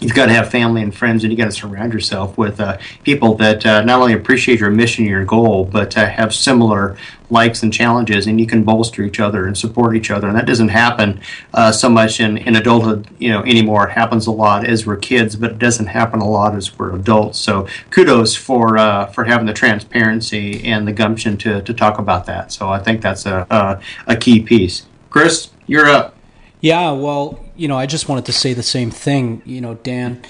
[0.00, 2.78] you've got to have family and friends, and you got to surround yourself with uh,
[3.04, 6.96] people that uh, not only appreciate your mission, and your goal, but uh, have similar
[7.30, 10.28] likes and challenges, and you can bolster each other and support each other.
[10.28, 11.20] And that doesn't happen
[11.52, 13.88] uh, so much in, in adulthood, you know, anymore.
[13.88, 16.94] It happens a lot as we're kids, but it doesn't happen a lot as we're
[16.94, 17.38] adults.
[17.38, 22.26] So kudos for uh, for having the transparency and the gumption to, to talk about
[22.26, 22.52] that.
[22.52, 24.86] So I think that's a, a, a key piece.
[25.10, 26.16] Chris, you're up.
[26.60, 29.42] Yeah, well, you know, I just wanted to say the same thing.
[29.44, 30.22] You know, Dan,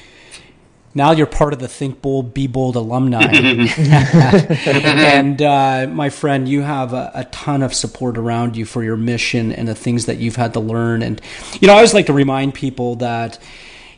[0.94, 3.24] now you're part of the Think Bold, Be Bold alumni.
[3.32, 8.96] and uh, my friend, you have a, a, ton of support around you for your
[8.96, 11.02] mission and the things that you've had to learn.
[11.02, 11.20] And,
[11.60, 13.40] you know, I always like to remind people that,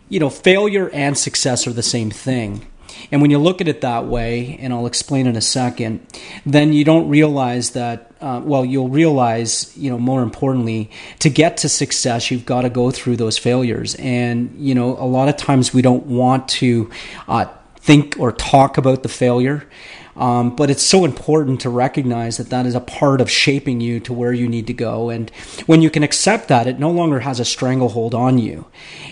[0.08, 2.66] you know, failure and success are the same thing.
[3.10, 6.06] And when you look at it that way, and I'll explain in a second,
[6.44, 8.12] then you don't realize that.
[8.20, 12.70] Uh, well, you'll realize, you know, more importantly, to get to success, you've got to
[12.70, 13.94] go through those failures.
[13.96, 16.90] And you know, a lot of times we don't want to
[17.28, 19.68] uh, think or talk about the failure.
[20.16, 24.00] Um, but it's so important to recognize that that is a part of shaping you
[24.00, 25.10] to where you need to go.
[25.10, 25.30] And
[25.66, 28.66] when you can accept that, it no longer has a stranglehold on you.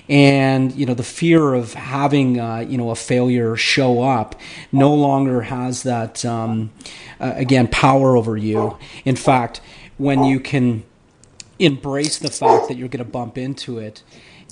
[0.09, 4.41] And, you know, the fear of having, uh, you know, a failure show up
[4.73, 6.71] no longer has that, um,
[7.21, 8.79] uh, again, power over you.
[9.05, 9.61] In fact,
[9.99, 10.85] when you can
[11.59, 14.03] embrace the fact that you're going to bump into it,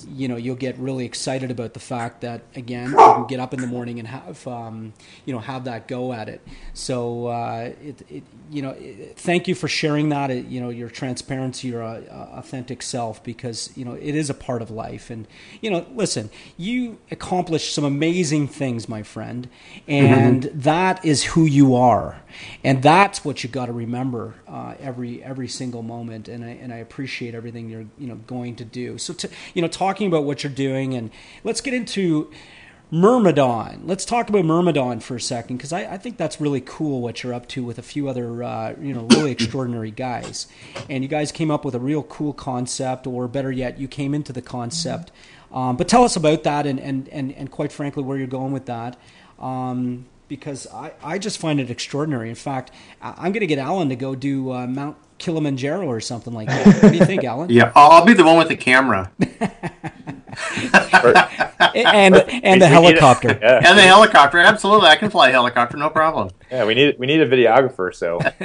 [0.07, 3.53] you know you'll get really excited about the fact that again you can get up
[3.53, 4.93] in the morning and have um,
[5.25, 6.41] you know have that go at it.
[6.73, 10.29] So uh, it, it, you know it, thank you for sharing that.
[10.29, 12.01] You know your transparency, your uh,
[12.33, 15.09] authentic self, because you know it is a part of life.
[15.09, 15.27] And
[15.61, 19.47] you know, listen, you accomplished some amazing things, my friend,
[19.87, 20.59] and mm-hmm.
[20.59, 22.21] that is who you are,
[22.63, 26.27] and that's what you got to remember uh, every every single moment.
[26.27, 28.97] And I and I appreciate everything you're you know going to do.
[28.97, 31.11] So to you know talk talking about what you're doing, and
[31.43, 32.31] let's get into
[32.89, 33.81] Myrmidon.
[33.85, 37.21] Let's talk about Myrmidon for a second because I, I, think that's really cool what
[37.21, 40.47] you're up to with a few other uh, you know really extraordinary guys.
[40.89, 44.13] And you guys came up with a real cool concept, or better yet, you came
[44.13, 45.11] into the concept.
[45.51, 48.53] Um, but tell us about that, and, and and and quite frankly, where you're going
[48.53, 48.97] with that.
[49.37, 52.29] Um, because I, I just find it extraordinary.
[52.29, 56.33] In fact, I'm going to get Alan to go do uh, Mount Kilimanjaro or something
[56.33, 56.83] like that.
[56.83, 57.49] What do you think, Alan?
[57.51, 59.11] yeah, I'll be the one with the camera.
[61.75, 63.29] and and the helicopter.
[63.29, 63.69] A, yeah.
[63.69, 64.87] And the helicopter, absolutely.
[64.87, 66.31] I can fly a helicopter, no problem.
[66.51, 67.93] Yeah, we need we need a videographer.
[67.93, 68.19] So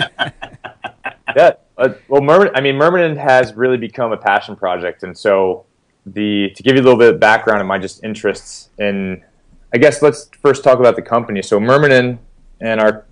[1.37, 5.65] yeah, uh, well, Myrmidon, I mean, Myrmidon has really become a passion project, and so
[6.07, 9.23] the to give you a little bit of background of my just interests in,
[9.73, 11.43] I guess let's first talk about the company.
[11.43, 12.19] So Myrmidon
[12.61, 13.07] and our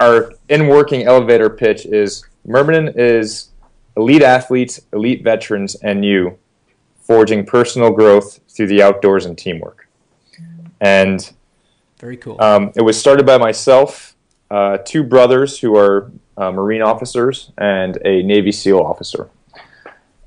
[0.00, 3.50] our in working elevator pitch is Myrmidon is
[3.96, 6.38] elite athletes, elite veterans, and you
[7.00, 9.88] forging personal growth through the outdoors and teamwork.
[10.80, 11.32] And
[11.98, 12.40] very cool.
[12.40, 14.16] Um, it was started by myself,
[14.50, 19.30] uh, two brothers who are uh, Marine officers, and a Navy SEAL officer.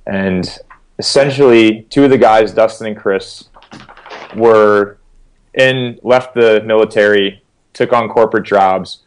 [0.07, 0.57] And
[0.99, 3.49] essentially, two of the guys, Dustin and Chris,
[4.35, 4.99] were
[5.53, 9.03] in left the military, took on corporate jobs,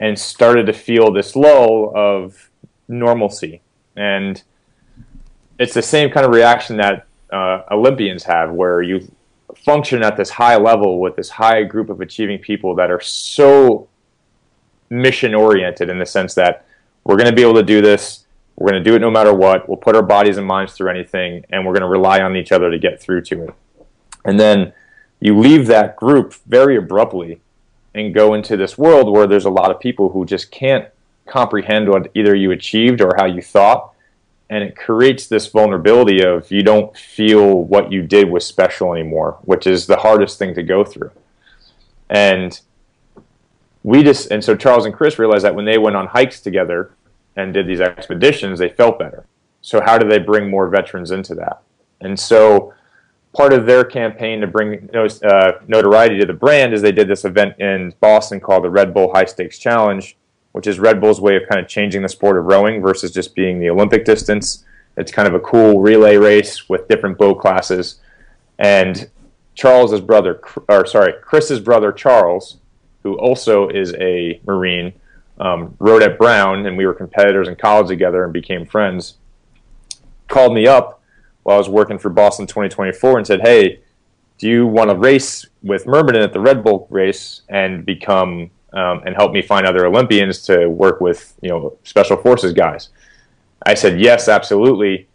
[0.00, 2.50] and started to feel this lull of
[2.88, 3.60] normalcy.
[3.96, 4.42] And
[5.58, 9.12] it's the same kind of reaction that uh, Olympians have, where you
[9.64, 13.88] function at this high level with this high group of achieving people that are so
[14.88, 16.64] mission oriented in the sense that
[17.04, 18.26] we're going to be able to do this.
[18.56, 19.68] We're going to do it no matter what.
[19.68, 22.52] We'll put our bodies and minds through anything, and we're going to rely on each
[22.52, 23.54] other to get through to it.
[24.24, 24.72] And then
[25.20, 27.40] you leave that group very abruptly
[27.94, 30.88] and go into this world where there's a lot of people who just can't
[31.26, 33.92] comprehend what either you achieved or how you thought.
[34.48, 39.38] And it creates this vulnerability of you don't feel what you did was special anymore,
[39.42, 41.12] which is the hardest thing to go through.
[42.08, 42.60] And
[43.84, 46.92] we just, and so Charles and Chris realized that when they went on hikes together
[47.36, 49.24] and did these expeditions, they felt better.
[49.62, 51.62] So, how do they bring more veterans into that?
[52.00, 52.74] And so,
[53.32, 57.24] part of their campaign to bring uh, notoriety to the brand is they did this
[57.24, 60.16] event in Boston called the Red Bull High Stakes Challenge,
[60.52, 63.34] which is Red Bull's way of kind of changing the sport of rowing versus just
[63.34, 64.64] being the Olympic distance.
[64.96, 68.00] It's kind of a cool relay race with different boat classes.
[68.58, 69.08] And
[69.54, 72.58] Charles's brother, or sorry, Chris's brother Charles,
[73.02, 74.92] who also is a Marine,
[75.38, 79.16] um, rowed at Brown, and we were competitors in college together and became friends.
[80.28, 80.99] Called me up
[81.50, 83.80] while I was working for Boston 2024 and said, "Hey,
[84.38, 89.02] do you want to race with Myrmidon at the Red Bull race and become um,
[89.04, 92.90] and help me find other Olympians to work with, you know, special forces guys?"
[93.66, 95.08] I said, "Yes, absolutely."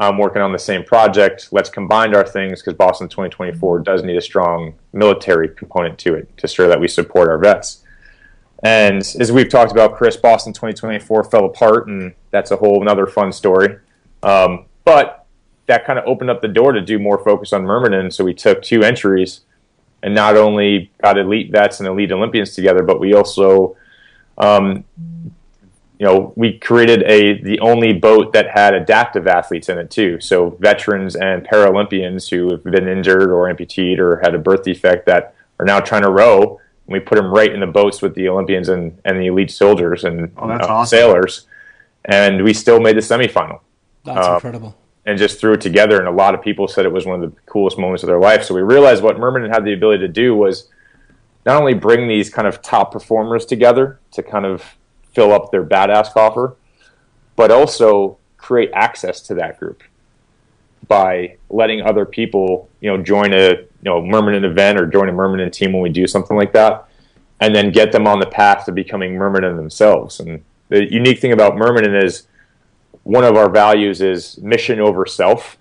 [0.00, 1.48] I'm working on the same project.
[1.50, 6.36] Let's combine our things because Boston 2024 does need a strong military component to it
[6.36, 7.82] to ensure that we support our vets.
[8.62, 13.08] And as we've talked about, Chris, Boston 2024 fell apart, and that's a whole another
[13.08, 13.78] fun story.
[14.22, 15.26] Um, but
[15.68, 18.10] that kind of opened up the door to do more focus on Myrmidon.
[18.10, 19.42] So we took two entries
[20.02, 23.76] and not only got elite vets and elite Olympians together, but we also,
[24.38, 24.84] um,
[25.98, 30.20] you know, we created a the only boat that had adaptive athletes in it too.
[30.20, 35.06] So veterans and Paralympians who have been injured or amputated or had a birth defect
[35.06, 36.60] that are now trying to row.
[36.86, 39.50] And we put them right in the boats with the Olympians and, and the elite
[39.50, 40.96] soldiers and Oh, uh, awesome.
[40.98, 41.46] sailors,
[42.06, 43.60] and we still made the semifinal
[44.04, 44.77] That's Um, incredible.
[45.08, 45.98] And just threw it together.
[45.98, 48.18] And a lot of people said it was one of the coolest moments of their
[48.18, 48.44] life.
[48.44, 50.68] So we realized what Myrmidon had the ability to do was
[51.46, 54.76] not only bring these kind of top performers together to kind of
[55.14, 56.56] fill up their badass coffer,
[57.36, 59.82] but also create access to that group
[60.88, 65.12] by letting other people, you know, join a you know Myrmidon event or join a
[65.12, 66.86] Myrmidon team when we do something like that,
[67.40, 70.20] and then get them on the path to becoming Myrmidon themselves.
[70.20, 72.26] And the unique thing about Myrmidon is
[73.08, 75.56] one of our values is mission over self,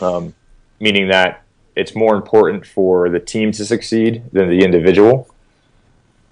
[0.00, 0.34] um,
[0.80, 1.44] meaning that
[1.76, 5.32] it's more important for the team to succeed than the individual.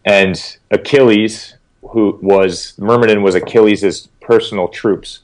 [0.04, 0.34] And
[0.72, 1.54] Achilles,
[1.90, 5.20] who was Myrmidon, was Achilles' personal troops,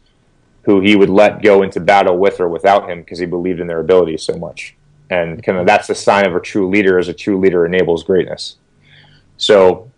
[0.62, 3.66] who he would let go into battle with or without him because he believed in
[3.66, 4.76] their abilities so much.
[5.10, 8.04] And kind of that's the sign of a true leader, as a true leader enables
[8.04, 8.58] greatness.
[9.38, 9.90] So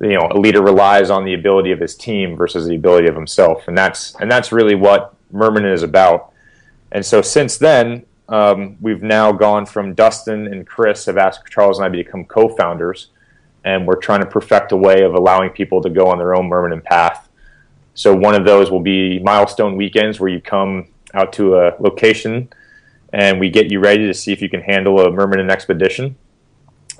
[0.00, 3.14] you know a leader relies on the ability of his team versus the ability of
[3.14, 3.68] himself.
[3.68, 6.32] And that's and that's really what Myrmidon is about.
[6.92, 11.78] And so since then um, we've now gone from Dustin and Chris have asked Charles
[11.78, 13.08] and I to become co-founders.
[13.64, 16.48] And we're trying to perfect a way of allowing people to go on their own
[16.48, 17.28] Myrmidon path.
[17.94, 22.48] So one of those will be milestone weekends where you come out to a location
[23.12, 26.16] and we get you ready to see if you can handle a Myrmidon expedition.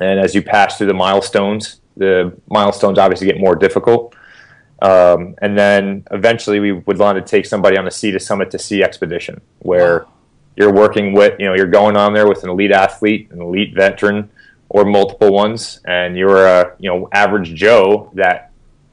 [0.00, 4.14] And as you pass through the milestones the milestones obviously get more difficult.
[4.82, 8.50] Um, and then eventually we would want to take somebody on a sea to summit
[8.52, 10.06] to sea expedition where
[10.56, 13.74] you're working with, you know, you're going on there with an elite athlete, an elite
[13.74, 14.30] veteran,
[14.70, 18.50] or multiple ones, and you're a, you know, average Joe that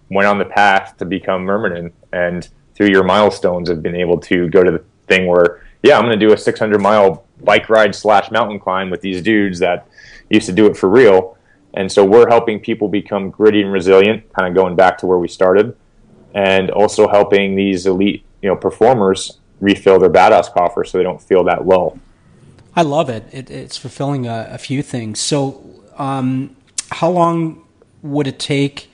[0.10, 1.94] went on the path to become Myrmidon.
[2.12, 6.04] And through your milestones have been able to go to the thing where, yeah, I'm
[6.04, 9.88] going to do a 600 mile bike ride slash mountain climb with these dudes that
[10.30, 11.37] used to do it for real
[11.78, 15.20] and so we're helping people become gritty and resilient, kind of going back to where
[15.20, 15.78] we started,
[16.34, 21.22] and also helping these elite, you know, performers refill their badass coffer so they don't
[21.22, 22.00] feel that low.
[22.76, 23.26] I love it.
[23.32, 25.20] it it's fulfilling a, a few things.
[25.20, 25.64] So,
[25.98, 26.56] um,
[26.90, 27.64] how long
[28.02, 28.90] would it take,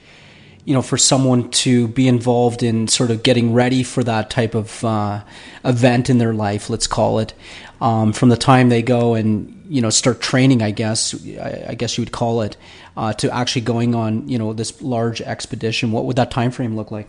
[0.66, 4.54] you know, for someone to be involved in sort of getting ready for that type
[4.54, 5.24] of uh,
[5.64, 6.68] event in their life?
[6.68, 7.32] Let's call it
[7.80, 10.62] um, from the time they go and you know start training.
[10.62, 12.56] I guess I, I guess you would call it
[12.96, 15.92] uh, to actually going on you know this large expedition.
[15.92, 17.08] What would that time frame look like?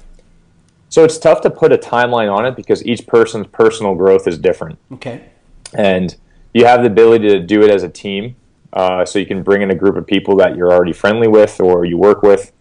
[0.89, 4.37] So it's tough to put a timeline on it because each person's personal growth is
[4.37, 4.79] different.
[4.93, 5.25] Okay.
[5.73, 6.15] and
[6.53, 8.37] you have the ability to do it as a team.
[8.71, 11.59] Uh, so you can bring in a group of people that you're already friendly with
[11.59, 12.51] or you work with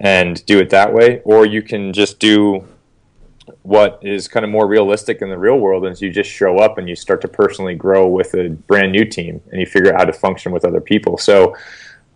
[0.00, 1.20] and do it that way.
[1.24, 2.66] Or you can just do
[3.62, 6.78] what is kind of more realistic in the real world is you just show up
[6.78, 10.00] and you start to personally grow with a brand new team and you figure out
[10.00, 11.18] how to function with other people.
[11.18, 11.54] So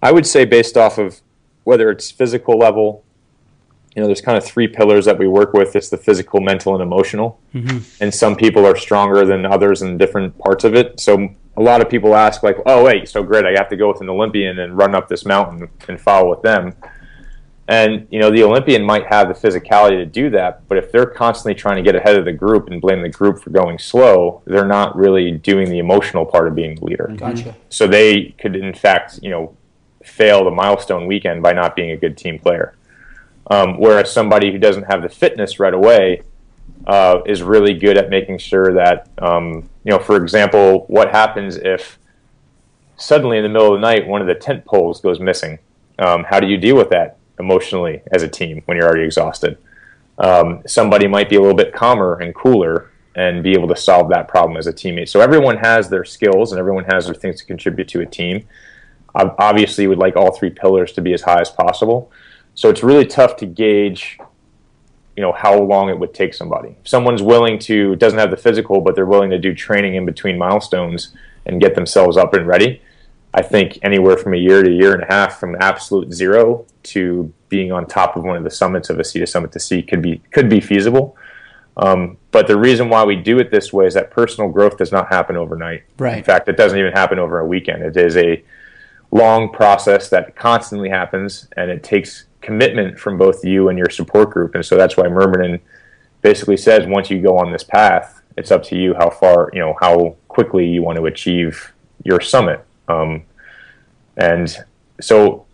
[0.02, 1.20] I would say based off of
[1.64, 3.04] whether it's physical level,
[3.94, 5.76] you know, there's kind of three pillars that we work with.
[5.76, 7.40] It's the physical, mental, and emotional.
[7.54, 7.78] Mm-hmm.
[8.02, 10.98] And some people are stronger than others in different parts of it.
[10.98, 13.44] So a lot of people ask like, "Oh, wait, so great!
[13.46, 16.42] I have to go with an Olympian and run up this mountain and follow with
[16.42, 16.74] them."
[17.66, 21.06] And you know, the Olympian might have the physicality to do that, but if they're
[21.06, 24.42] constantly trying to get ahead of the group and blame the group for going slow,
[24.44, 27.14] they're not really doing the emotional part of being the leader.
[27.16, 27.54] Gotcha.
[27.70, 29.56] So they could, in fact, you know,
[30.04, 32.76] fail the milestone weekend by not being a good team player.
[33.46, 36.22] Um, whereas somebody who doesn't have the fitness right away
[36.86, 41.56] uh, is really good at making sure that, um, you know, for example, what happens
[41.56, 41.98] if
[42.96, 45.58] suddenly in the middle of the night one of the tent poles goes missing?
[45.98, 47.16] Um, how do you deal with that?
[47.38, 49.58] Emotionally as a team when you're already exhausted.
[50.18, 54.08] Um, somebody might be a little bit calmer and cooler and be able to solve
[54.10, 55.08] that problem as a teammate.
[55.08, 58.46] So everyone has their skills and everyone has their things to contribute to a team.
[59.14, 62.10] Obviously, would like all three pillars to be as high as possible.
[62.56, 64.18] So it's really tough to gauge,
[65.16, 66.76] you know, how long it would take somebody.
[66.80, 70.04] If someone's willing to doesn't have the physical, but they're willing to do training in
[70.04, 71.12] between milestones
[71.46, 72.82] and get themselves up and ready.
[73.34, 76.66] I think anywhere from a year to a year and a half from absolute zero
[76.84, 79.60] to being on top of one of the summits of a sea to summit to
[79.60, 81.16] sea could be could be feasible.
[81.76, 84.92] Um, but the reason why we do it this way is that personal growth does
[84.92, 85.82] not happen overnight.
[85.98, 86.18] Right.
[86.18, 87.82] In fact, it doesn't even happen over a weekend.
[87.82, 88.44] It is a
[89.10, 94.30] long process that constantly happens, and it takes commitment from both you and your support
[94.30, 94.54] group.
[94.54, 95.60] And so that's why Myrmidon
[96.22, 99.58] basically says once you go on this path, it's up to you how far, you
[99.58, 101.72] know, how quickly you want to achieve
[102.04, 102.64] your summit.
[102.88, 103.24] Um,
[104.16, 104.56] and
[105.00, 105.46] so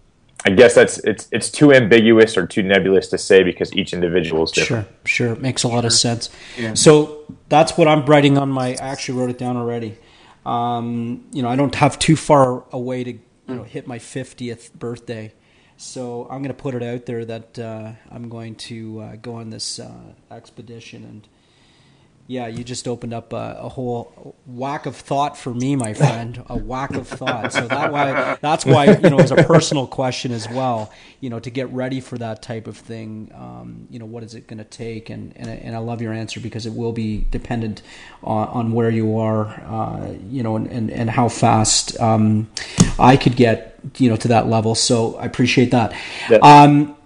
[0.45, 4.45] I guess that's it's it's too ambiguous or too nebulous to say because each individual
[4.45, 4.89] is different.
[5.05, 6.31] Sure, sure, it makes a lot of sense.
[6.57, 6.75] Yeah.
[6.75, 8.71] So that's what I'm writing on my.
[8.81, 9.99] I actually wrote it down already.
[10.47, 14.73] Um, you know, I don't have too far away to you know hit my 50th
[14.73, 15.35] birthday,
[15.77, 19.35] so I'm going to put it out there that uh, I'm going to uh, go
[19.35, 21.29] on this uh, expedition and
[22.31, 26.41] yeah, you just opened up a, a, whole whack of thought for me, my friend.
[26.49, 27.53] A whack of thought.
[27.53, 30.93] So that why that's why you know as a personal question as well.
[31.19, 33.33] You know, to get ready for that type of thing.
[33.35, 35.11] Um, you know, what is it going to take?
[35.11, 37.83] And, and and I love your answer because it will be dependent
[38.23, 39.47] on, on where you are.
[39.67, 42.49] Uh, you know, and, and and how fast um,
[43.01, 44.77] I could get you know to that level.
[44.77, 45.93] So I appreciate that.
[46.31, 46.39] Yeah.
[46.43, 46.97] Um,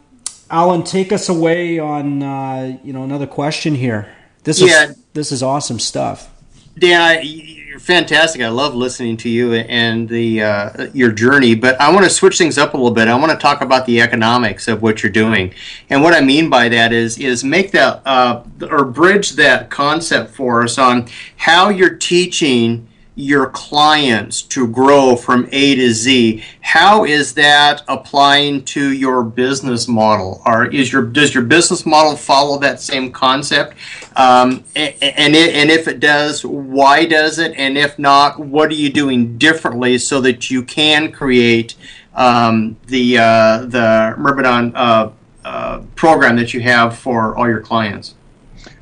[0.50, 4.14] Alan, take us away on uh, you know another question here.
[4.44, 4.90] This yeah.
[4.90, 6.30] is this is awesome stuff.
[6.78, 8.42] Dan, I, you're fantastic.
[8.42, 11.54] I love listening to you and the uh, your journey.
[11.54, 13.08] But I want to switch things up a little bit.
[13.08, 15.54] I want to talk about the economics of what you're doing,
[15.88, 20.34] and what I mean by that is is make that uh, or bridge that concept
[20.34, 26.42] for us on how you're teaching your clients to grow from A to Z.
[26.60, 30.42] How is that applying to your business model?
[30.44, 33.76] Or is your does your business model follow that same concept?
[34.16, 37.54] Um, and and, it, and if it does, why does it?
[37.56, 41.76] And if not, what are you doing differently so that you can create
[42.14, 45.12] um, the uh, the Myrmidon uh,
[45.44, 48.14] uh, program that you have for all your clients?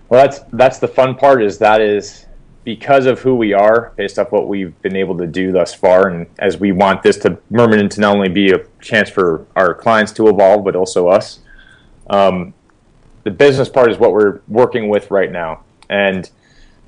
[0.09, 1.43] Well, that's that's the fun part.
[1.43, 2.27] Is that is
[2.65, 6.09] because of who we are, based off what we've been able to do thus far,
[6.09, 9.75] and as we want this to Myrmidon to not only be a chance for our
[9.75, 11.41] clients to evolve, but also us.
[12.09, 12.55] Um,
[13.25, 16.31] the business part is what we're working with right now, and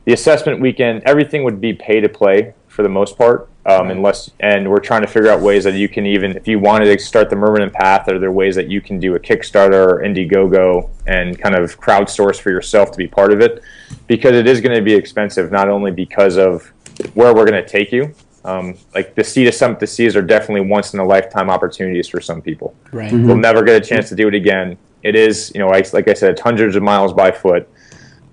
[0.04, 4.30] the assessment weekend, everything would be pay to play for the most part, um, unless
[4.40, 7.02] and we're trying to figure out ways that you can even, if you wanted to
[7.02, 10.90] start the Myrmidon Path, are there ways that you can do a Kickstarter or Indiegogo
[11.06, 13.62] and kind of crowdsource for yourself to be part of it?
[14.06, 16.72] Because it is going to be expensive, not only because of
[17.14, 18.14] where we're going to take you.
[18.44, 22.06] Um, like the Sea to Summit to Seas are definitely once in a lifetime opportunities
[22.06, 22.76] for some people.
[22.92, 23.10] Right.
[23.10, 23.26] Mm-hmm.
[23.26, 24.76] We'll never get a chance to do it again.
[25.02, 27.66] It is, you know, like, like I said, it's hundreds of miles by foot.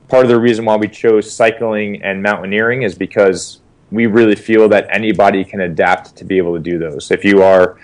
[0.10, 3.61] Part of the reason why we chose cycling and mountaineering is because
[3.92, 7.12] we really feel that anybody can adapt to be able to do those.
[7.12, 7.78] If you are,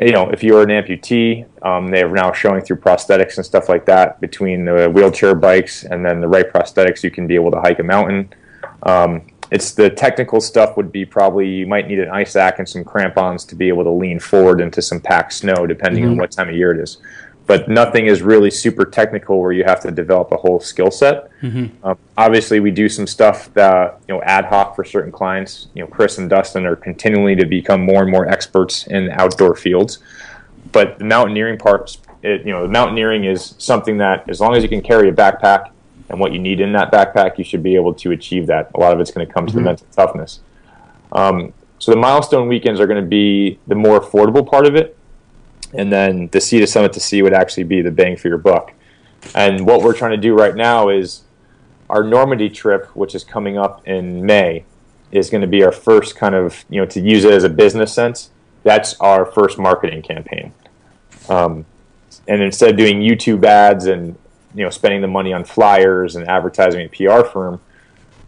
[0.00, 3.44] you know, if you are an amputee, um, they are now showing through prosthetics and
[3.44, 4.20] stuff like that.
[4.20, 7.78] Between the wheelchair bikes and then the right prosthetics, you can be able to hike
[7.78, 8.32] a mountain.
[8.82, 12.68] Um, it's the technical stuff would be probably you might need an ice axe and
[12.68, 16.12] some crampons to be able to lean forward into some packed snow, depending mm-hmm.
[16.12, 16.98] on what time of year it is
[17.50, 21.28] but nothing is really super technical where you have to develop a whole skill set.
[21.42, 21.84] Mm-hmm.
[21.84, 25.66] Um, obviously, we do some stuff that you know ad hoc for certain clients.
[25.74, 29.56] You know, Chris and Dustin are continually to become more and more experts in outdoor
[29.56, 29.98] fields.
[30.70, 34.62] But the mountaineering part, it, you know, the mountaineering is something that as long as
[34.62, 35.72] you can carry a backpack
[36.08, 38.70] and what you need in that backpack, you should be able to achieve that.
[38.76, 39.58] A lot of it's going to come to mm-hmm.
[39.58, 40.38] the mental toughness.
[41.10, 44.96] Um, so the milestone weekends are going to be the more affordable part of it,
[45.74, 48.38] and then the Sea to Summit to Sea would actually be the bang for your
[48.38, 48.72] buck.
[49.34, 51.22] And what we're trying to do right now is
[51.88, 54.64] our Normandy trip, which is coming up in May,
[55.12, 57.48] is going to be our first kind of you know to use it as a
[57.48, 58.30] business sense.
[58.62, 60.52] That's our first marketing campaign.
[61.28, 61.66] Um,
[62.28, 64.16] and instead of doing YouTube ads and
[64.54, 67.60] you know spending the money on flyers and advertising a PR firm,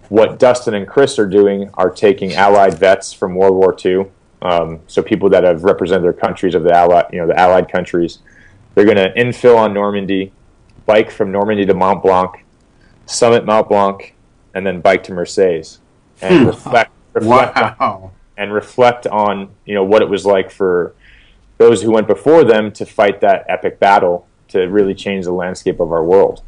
[0.09, 4.07] what Dustin and Chris are doing are taking Allied vets from World War II,
[4.43, 7.70] um, so people that have represented their countries of the Allied, you know, the Allied
[7.70, 8.18] countries.
[8.74, 10.32] They're going to infill on Normandy,
[10.84, 12.45] bike from Normandy to Mont Blanc,
[13.07, 14.14] summit Mont Blanc,
[14.55, 15.78] and then bike to Marseilles,
[16.20, 16.47] and hmm.
[16.47, 17.76] reflect, reflect wow.
[17.78, 20.95] on, and reflect on you know what it was like for
[21.59, 25.78] those who went before them to fight that epic battle to really change the landscape
[25.78, 26.43] of our world.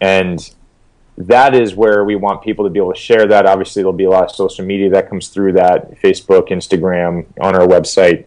[0.00, 0.48] And
[1.18, 3.44] that is where we want people to be able to share that.
[3.44, 7.56] Obviously, there'll be a lot of social media that comes through that Facebook, Instagram, on
[7.56, 8.26] our website.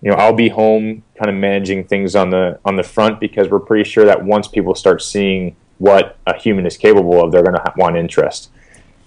[0.00, 3.48] You know, I'll be home kind of managing things on the on the front because
[3.48, 7.42] we're pretty sure that once people start seeing what a human is capable of, they're
[7.42, 8.50] going to want interest,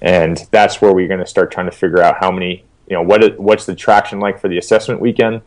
[0.02, 3.02] and that's where we're going to start trying to figure out how many, you know,
[3.02, 5.42] what what's the traction like for the assessment weekend,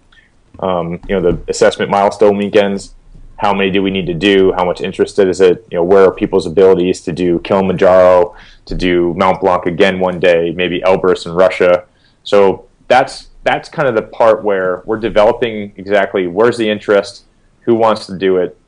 [0.60, 2.94] um, you know, the assessment milestone weekends,
[3.36, 4.52] how many do we need to do?
[4.52, 5.66] How much interested is it?
[5.70, 8.34] You know, where are people's abilities to do Kilimanjaro,
[8.64, 11.84] to do Mount Blanc again one day, maybe Elbrus in Russia?
[12.24, 17.24] So that's that's kind of the part where we're developing exactly where's the interest,
[17.60, 18.58] who wants to do it,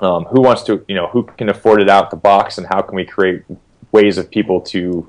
[0.00, 2.80] um, who wants to, you know, who can afford it out the box, and how
[2.80, 3.42] can we create
[3.92, 5.08] ways of people to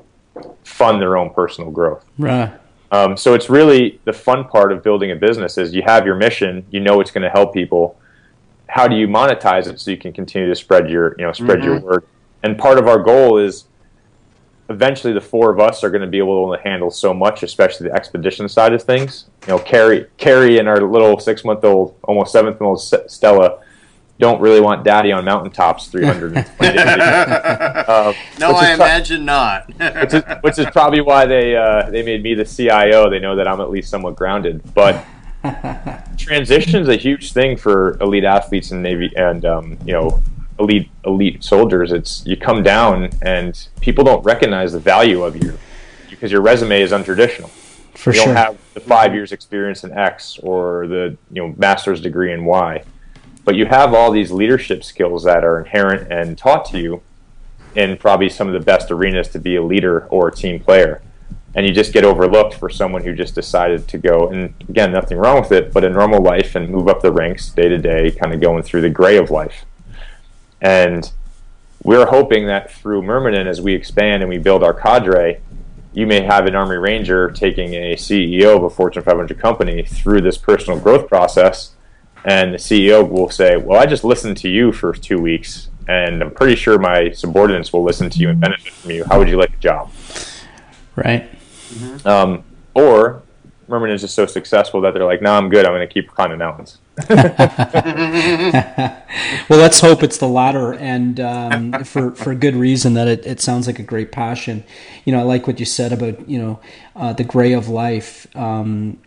[0.63, 2.03] fund their own personal growth.
[2.17, 2.51] Right.
[2.91, 6.15] Um, so it's really the fun part of building a business is you have your
[6.15, 7.97] mission, you know it's going to help people
[8.67, 11.59] how do you monetize it so you can continue to spread your you know spread
[11.59, 11.67] mm-hmm.
[11.67, 12.07] your word?
[12.43, 13.65] And part of our goal is
[14.69, 17.87] eventually the four of us are going to be able to handle so much especially
[17.87, 19.25] the expedition side of things.
[19.47, 23.61] You know carrie carrie and our little six month old almost seventh month old stella
[24.17, 29.67] don't really want daddy on mountaintops 320 days uh, no i imagine pro- not.
[30.01, 33.35] which, is, which, is, probably why they uh, they made me the cio they know
[33.35, 34.61] that i'm at least somewhat grounded.
[34.73, 35.05] But
[36.17, 40.21] transition is a huge thing for elite athletes and navy and um, you know
[40.59, 41.91] elite elite soldiers.
[41.91, 45.57] It's you come down and people don't recognize the value of you
[46.09, 47.49] because your resume is untraditional.
[47.93, 48.25] For you sure.
[48.27, 52.45] don't have the five years experience in X or the you know master's degree in
[52.45, 52.83] Y,
[53.43, 57.01] but you have all these leadership skills that are inherent and taught to you
[57.75, 61.01] in probably some of the best arenas to be a leader or a team player
[61.55, 65.17] and you just get overlooked for someone who just decided to go and again nothing
[65.17, 68.11] wrong with it but a normal life and move up the ranks day to day
[68.11, 69.65] kind of going through the gray of life.
[70.61, 71.11] And
[71.83, 75.41] we're hoping that through Myrmidon as we expand and we build our cadre
[75.93, 80.19] you may have an army ranger taking a ceo of a fortune 500 company through
[80.21, 81.71] this personal growth process.
[82.25, 86.21] And the ceo will say well i just listened to you for two weeks and
[86.21, 89.05] i'm pretty sure my subordinates will listen to you and benefit from you.
[89.05, 89.91] How would you like a job?
[90.97, 91.29] Right
[91.69, 92.07] Mm-hmm.
[92.07, 92.43] Um,
[92.73, 93.23] or
[93.67, 95.65] Myrmidon is just so successful that they're like, "No, I'm good.
[95.65, 96.77] I'm going to keep climbing mountains."
[97.09, 97.19] well,
[99.49, 102.93] let's hope it's the latter, and um, for for good reason.
[102.93, 104.63] That it, it sounds like a great passion.
[105.03, 106.59] You know, I like what you said about you know
[106.95, 108.27] uh, the gray of life.
[108.35, 108.99] Um,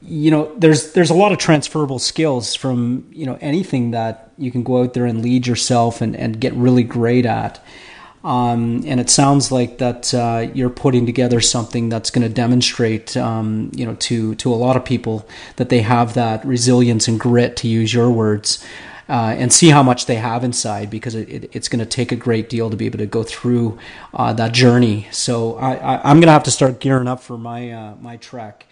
[0.00, 4.52] you know, there's there's a lot of transferable skills from you know anything that you
[4.52, 7.62] can go out there and lead yourself and and get really great at.
[8.28, 13.16] Um, and it sounds like that uh, you're putting together something that's going to demonstrate,
[13.16, 15.26] um, you know, to to a lot of people
[15.56, 18.62] that they have that resilience and grit, to use your words,
[19.08, 22.12] uh, and see how much they have inside, because it, it, it's going to take
[22.12, 23.78] a great deal to be able to go through
[24.12, 25.08] uh, that journey.
[25.10, 28.66] So I, am going to have to start gearing up for my uh, my trek.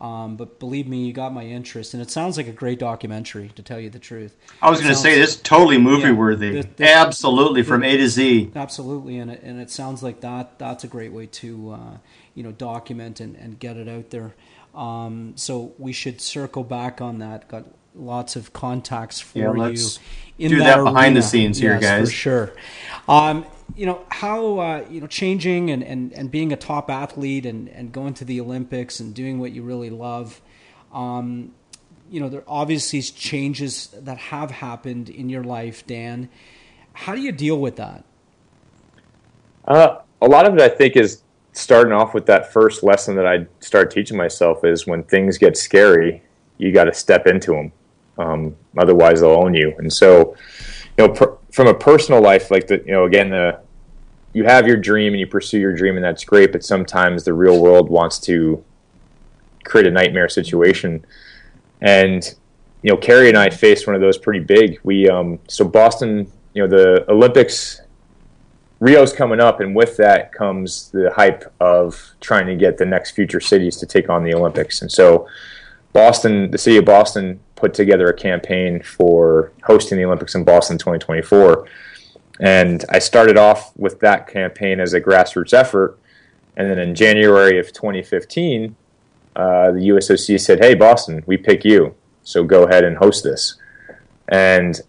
[0.00, 3.50] Um, but believe me, you got my interest, and it sounds like a great documentary.
[3.54, 6.52] To tell you the truth, I was going to say this totally movie yeah, worthy.
[6.52, 8.52] This, this, absolutely, from A to Z.
[8.56, 10.58] Absolutely, and it, and it sounds like that.
[10.58, 11.96] That's a great way to uh,
[12.34, 14.34] you know document and, and get it out there.
[14.74, 17.48] Um, so we should circle back on that.
[17.48, 19.86] Got lots of contacts for yeah, you.
[20.38, 22.08] In do that, that behind the scenes here, yes, guys.
[22.08, 22.52] For sure.
[23.08, 23.44] Um,
[23.76, 27.68] you know how uh, you know changing and, and, and being a top athlete and,
[27.68, 30.40] and going to the Olympics and doing what you really love.
[30.92, 31.52] Um,
[32.10, 36.28] you know there are obviously changes that have happened in your life, Dan.
[36.92, 38.04] How do you deal with that?
[39.66, 41.22] Uh, a lot of it, I think, is
[41.52, 45.56] starting off with that first lesson that I started teaching myself is when things get
[45.56, 46.22] scary,
[46.58, 47.72] you got to step into them.
[48.20, 49.74] Um, otherwise, they'll own you.
[49.78, 50.36] And so,
[50.98, 53.60] you know, from a personal life, like the you know again the
[54.32, 57.32] you have your dream and you pursue your dream and that's great, but sometimes the
[57.32, 58.62] real world wants to
[59.64, 61.04] create a nightmare situation.
[61.80, 62.22] And
[62.82, 64.78] you know, Carrie and I faced one of those pretty big.
[64.84, 67.80] We um, so Boston, you know, the Olympics,
[68.78, 73.12] Rio's coming up, and with that comes the hype of trying to get the next
[73.12, 74.80] future cities to take on the Olympics.
[74.82, 75.28] And so,
[75.92, 80.78] Boston, the city of Boston, put together a campaign for hosting the Olympics in Boston
[80.78, 81.66] 2024.
[82.40, 85.98] And I started off with that campaign as a grassroots effort.
[86.56, 88.74] And then in January of 2015,
[89.36, 93.56] uh, the USOC said, "Hey, Boston, we pick you, so go ahead and host this."
[94.28, 94.80] And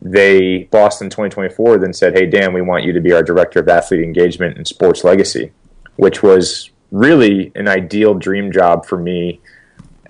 [0.00, 3.68] they Boston 2024 then said, "Hey, Dan, we want you to be our director of
[3.68, 5.52] athlete engagement and sports legacy,"
[5.96, 9.40] which was really an ideal dream job for me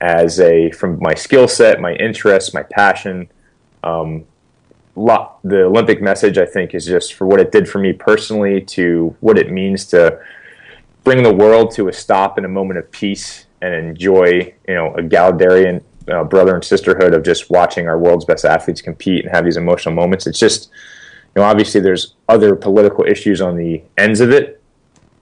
[0.04, 3.26] as a from my skill set, my interests, my passion.
[3.82, 4.26] Um,
[4.94, 9.16] the Olympic message, I think, is just for what it did for me personally to
[9.20, 10.20] what it means to
[11.04, 14.94] bring the world to a stop in a moment of peace and enjoy, you know,
[14.94, 15.02] a
[16.12, 19.56] uh, brother and sisterhood of just watching our world's best athletes compete and have these
[19.56, 20.26] emotional moments.
[20.26, 20.68] It's just,
[21.34, 24.62] you know, obviously there's other political issues on the ends of it,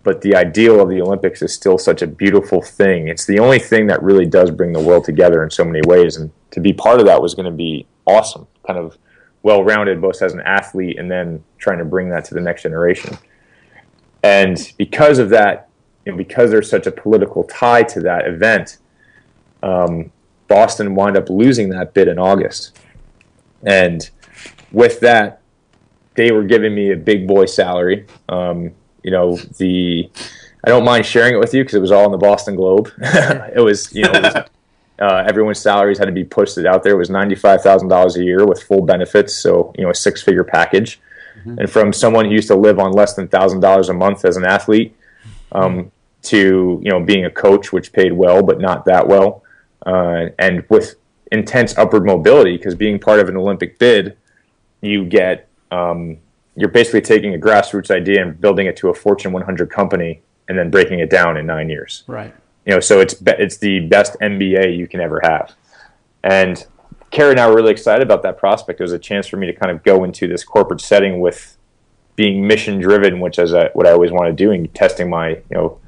[0.03, 3.09] but the ideal of the Olympics is still such a beautiful thing.
[3.09, 6.16] It's the only thing that really does bring the world together in so many ways,
[6.16, 8.46] and to be part of that was going to be awesome.
[8.66, 8.98] Kind of
[9.42, 13.18] well-rounded, both as an athlete and then trying to bring that to the next generation.
[14.22, 15.68] And because of that,
[16.07, 18.78] and because there's such a political tie to that event,
[19.62, 20.12] um,
[20.48, 22.78] Boston wound up losing that bid in August.
[23.64, 24.09] And
[24.70, 25.40] with that,
[26.14, 28.07] they were giving me a big boy salary.
[28.28, 28.72] Um,
[29.03, 30.11] you know, the
[30.64, 32.92] I don't mind sharing it with you because it was all in the Boston Globe.
[32.98, 34.34] it was, you know, was,
[35.00, 36.92] uh, everyone's salaries had to be posted out there.
[36.92, 40.44] It was ninety-five thousand dollars a year with full benefits, so you know, a six-figure
[40.44, 41.00] package.
[41.38, 41.59] Mm-hmm.
[41.59, 44.36] And from someone who used to live on less than thousand dollars a month as
[44.36, 44.94] an athlete,
[45.50, 45.90] um,
[46.22, 49.42] to you know being a coach, which paid well but not that well,
[49.84, 50.94] uh, and with
[51.32, 54.16] intense upward mobility because being part of an Olympic bid,
[54.82, 56.18] you get um,
[56.57, 60.59] you're basically taking a grassroots idea and building it to a Fortune 100 company and
[60.59, 62.05] then breaking it down in nine years.
[62.07, 62.34] Right.
[62.66, 65.53] You know, so it's be- it's the best MBA you can ever have,
[66.22, 66.64] and
[67.11, 68.80] Carrie and I were really excited about that prospect.
[68.80, 71.57] It was a chance for me to kind of go into this corporate setting with
[72.14, 75.30] being mission driven, which is a, what I always want to do, and testing my
[75.30, 75.78] you know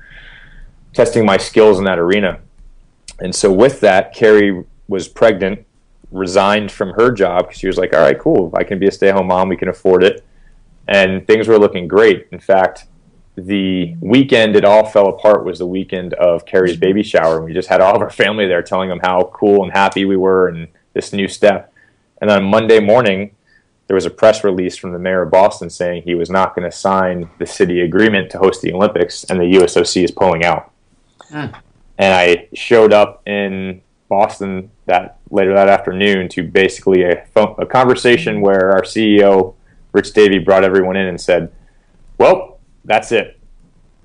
[0.92, 2.40] testing my skills in that arena.
[3.20, 5.64] And so with that, Carrie was pregnant,
[6.10, 8.92] resigned from her job because she was like, "All right, cool, I can be a
[8.92, 9.48] stay-at-home mom.
[9.48, 10.24] We can afford it."
[10.86, 12.28] And things were looking great.
[12.30, 12.86] In fact,
[13.36, 17.36] the weekend it all fell apart was the weekend of Carrie's baby shower.
[17.36, 20.04] And we just had all of our family there telling them how cool and happy
[20.04, 21.72] we were and this new step.
[22.20, 23.34] And on Monday morning,
[23.86, 26.68] there was a press release from the mayor of Boston saying he was not going
[26.68, 30.70] to sign the city agreement to host the Olympics and the USOC is pulling out.
[31.30, 31.54] Mm.
[31.98, 38.40] And I showed up in Boston that later that afternoon to basically a, a conversation
[38.40, 39.54] where our CEO
[39.94, 41.50] Rich Davey brought everyone in and said,
[42.18, 43.40] "Well, that's it."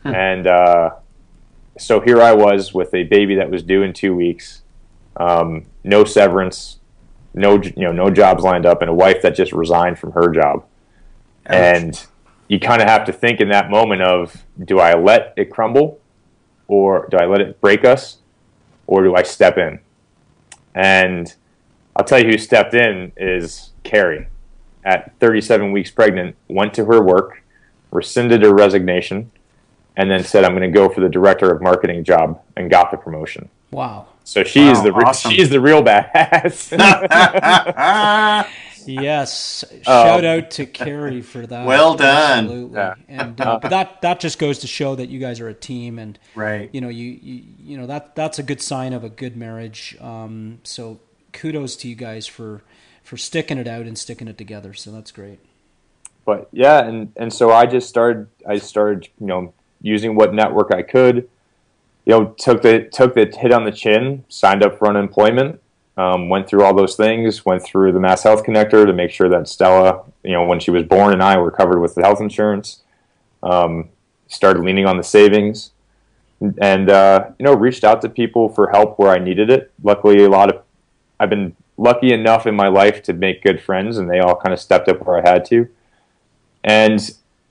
[0.03, 0.15] Hmm.
[0.15, 0.91] And uh,
[1.77, 4.61] so here I was with a baby that was due in two weeks,
[5.17, 6.77] um, no severance,
[7.33, 10.29] no you know no jobs lined up, and a wife that just resigned from her
[10.29, 10.63] job.
[11.47, 11.55] Ouch.
[11.55, 12.07] And
[12.47, 15.99] you kind of have to think in that moment of, do I let it crumble,
[16.67, 18.19] or do I let it break us,
[18.85, 19.79] or do I step in?
[20.75, 21.33] And
[21.95, 24.27] I'll tell you who stepped in is Carrie
[24.83, 27.43] at 37 weeks pregnant, went to her work,
[27.91, 29.31] rescinded her resignation,
[29.95, 32.91] and then said, "I'm going to go for the director of marketing job," and got
[32.91, 33.49] the promotion.
[33.71, 34.07] Wow!
[34.23, 35.31] So she wow, the awesome.
[35.31, 36.71] she's the real badass.
[38.85, 41.65] yes, shout um, out to Carrie for that.
[41.65, 42.45] Well done.
[42.45, 42.93] Absolutely, yeah.
[43.07, 45.99] and uh, but that that just goes to show that you guys are a team,
[45.99, 46.69] and right.
[46.73, 49.97] You know, you you, you know that that's a good sign of a good marriage.
[49.99, 50.99] Um, so
[51.33, 52.61] kudos to you guys for
[53.09, 54.71] for sticking it out and sticking it together.
[54.75, 55.39] So that's great.
[56.25, 58.27] But yeah, and and so I just started.
[58.47, 59.51] I started, you know,
[59.81, 61.27] using what network I could.
[62.05, 65.59] You know, took the took the hit on the chin, signed up for unemployment,
[65.97, 69.27] um, went through all those things, went through the Mass Health Connector to make sure
[69.27, 72.21] that Stella, you know, when she was born and I were covered with the health
[72.21, 72.83] insurance.
[73.41, 73.89] Um,
[74.27, 75.71] started leaning on the savings,
[76.61, 79.71] and uh, you know, reached out to people for help where I needed it.
[79.81, 80.61] Luckily, a lot of
[81.19, 84.53] I've been lucky enough in my life to make good friends, and they all kind
[84.53, 85.67] of stepped up where I had to.
[86.63, 86.99] And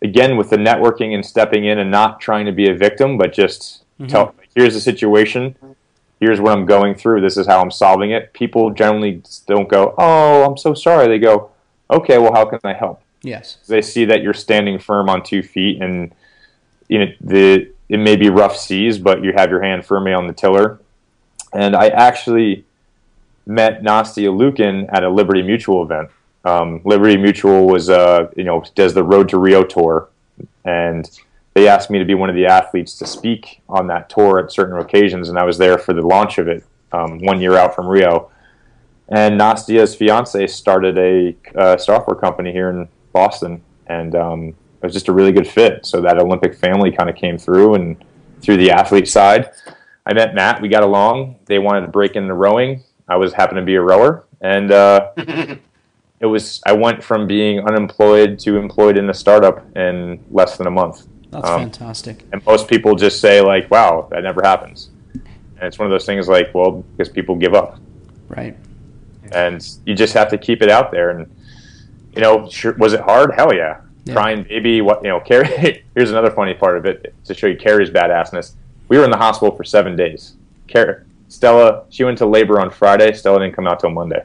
[0.03, 3.33] again, with the networking and stepping in and not trying to be a victim, but
[3.33, 4.07] just mm-hmm.
[4.07, 5.57] tell, here's the situation,
[6.21, 8.35] here's what I'm going through, this is how I'm solving it.
[8.35, 11.09] People generally don't go, oh, I'm so sorry.
[11.09, 11.51] They go,
[11.91, 13.03] okay, well, how can I help?
[13.23, 13.57] Yes.
[13.67, 16.15] They see that you're standing firm on two feet, and
[16.89, 20.27] you know the it may be rough seas, but you have your hand firmly on
[20.27, 20.79] the tiller.
[21.53, 22.65] And I actually
[23.49, 26.11] met Nastia Liukin at a Liberty Mutual event.
[26.45, 30.09] Um, Liberty Mutual was, uh, you know, does the Road to Rio tour,
[30.65, 31.11] and
[31.55, 34.53] they asked me to be one of the athletes to speak on that tour at
[34.53, 37.75] certain occasions, and I was there for the launch of it um, one year out
[37.75, 38.31] from Rio.
[39.09, 44.93] And Nastia's fiance started a uh, software company here in Boston, and um, it was
[44.93, 45.87] just a really good fit.
[45.87, 47.97] So that Olympic family kind of came through, and
[48.43, 49.51] through the athlete side,
[50.07, 50.61] I met Matt.
[50.61, 51.37] We got along.
[51.47, 52.85] They wanted to break into rowing.
[53.09, 56.61] I was happened to be a rower, and uh, it was.
[56.67, 61.07] I went from being unemployed to employed in a startup in less than a month.
[61.31, 62.25] That's um, fantastic.
[62.33, 64.91] And most people just say like, "Wow, that never happens."
[65.59, 67.79] And it's one of those things like, well, because people give up,
[68.29, 68.57] right?
[69.33, 71.11] And you just have to keep it out there.
[71.11, 71.31] And
[72.15, 73.35] you know, sure, was it hard?
[73.35, 73.81] Hell yeah.
[74.05, 74.15] yeah.
[74.15, 75.85] Crying baby, what you know, Carrie.
[75.95, 78.55] here's another funny part of it to show you Carrie's badassness.
[78.89, 80.37] We were in the hospital for seven days.
[80.69, 83.13] Carrie, Stella, she went to labor on Friday.
[83.13, 84.25] Stella didn't come out till Monday.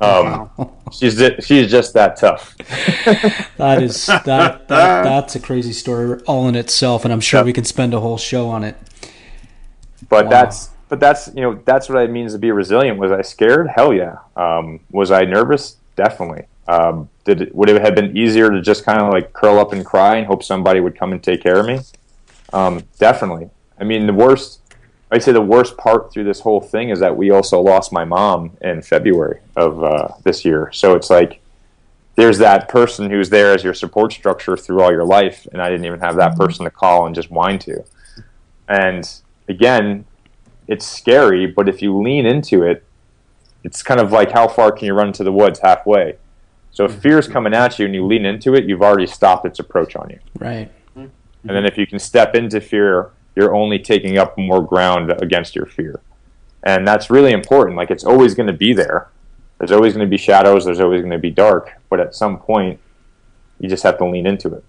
[0.00, 0.72] Um, wow.
[0.92, 2.56] she's she's just that tough.
[3.58, 7.52] that is that, that that's a crazy story all in itself, and I'm sure we
[7.52, 8.76] can spend a whole show on it.
[10.08, 10.30] But wow.
[10.30, 12.98] that's but that's you know that's what it means to be resilient.
[12.98, 13.68] Was I scared?
[13.68, 14.16] Hell yeah.
[14.36, 15.76] Um, was I nervous?
[15.96, 16.44] Definitely.
[16.66, 19.72] Um, did it, would it have been easier to just kind of like curl up
[19.72, 21.80] and cry and hope somebody would come and take care of me?
[22.52, 23.50] Um, definitely.
[23.78, 24.59] I mean, the worst
[25.12, 28.04] I'd say the worst part through this whole thing is that we also lost my
[28.04, 30.70] mom in February of uh, this year.
[30.72, 31.40] So it's like
[32.14, 35.68] there's that person who's there as your support structure through all your life, and I
[35.68, 36.42] didn't even have that mm-hmm.
[36.42, 37.84] person to call and just whine to.
[38.68, 39.08] And
[39.48, 40.04] again,
[40.68, 42.84] it's scary, but if you lean into it,
[43.64, 46.16] it's kind of like how far can you run into the woods halfway?
[46.70, 47.00] So if mm-hmm.
[47.00, 50.08] fear's coming at you and you lean into it, you've already stopped its approach on
[50.10, 50.20] you.
[50.38, 50.70] Right.
[51.42, 55.54] And then if you can step into fear you're only taking up more ground against
[55.54, 56.00] your fear.
[56.62, 57.76] And that's really important.
[57.76, 59.08] Like it's always going to be there.
[59.58, 62.38] There's always going to be shadows, there's always going to be dark, but at some
[62.38, 62.80] point
[63.58, 64.64] you just have to lean into it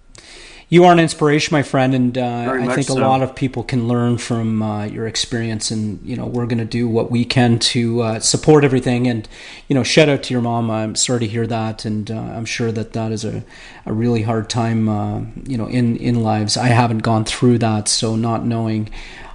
[0.72, 2.94] you are an inspiration, my friend, and uh, I think so.
[2.94, 5.70] a lot of people can learn from uh, your experience.
[5.70, 9.06] And you know, we're going to do what we can to uh, support everything.
[9.06, 9.28] And
[9.68, 10.70] you know, shout out to your mom.
[10.70, 13.44] I'm sorry to hear that, and uh, I'm sure that that is a,
[13.84, 14.88] a really hard time.
[14.88, 18.88] Uh, you know, in in lives, I haven't gone through that, so not knowing.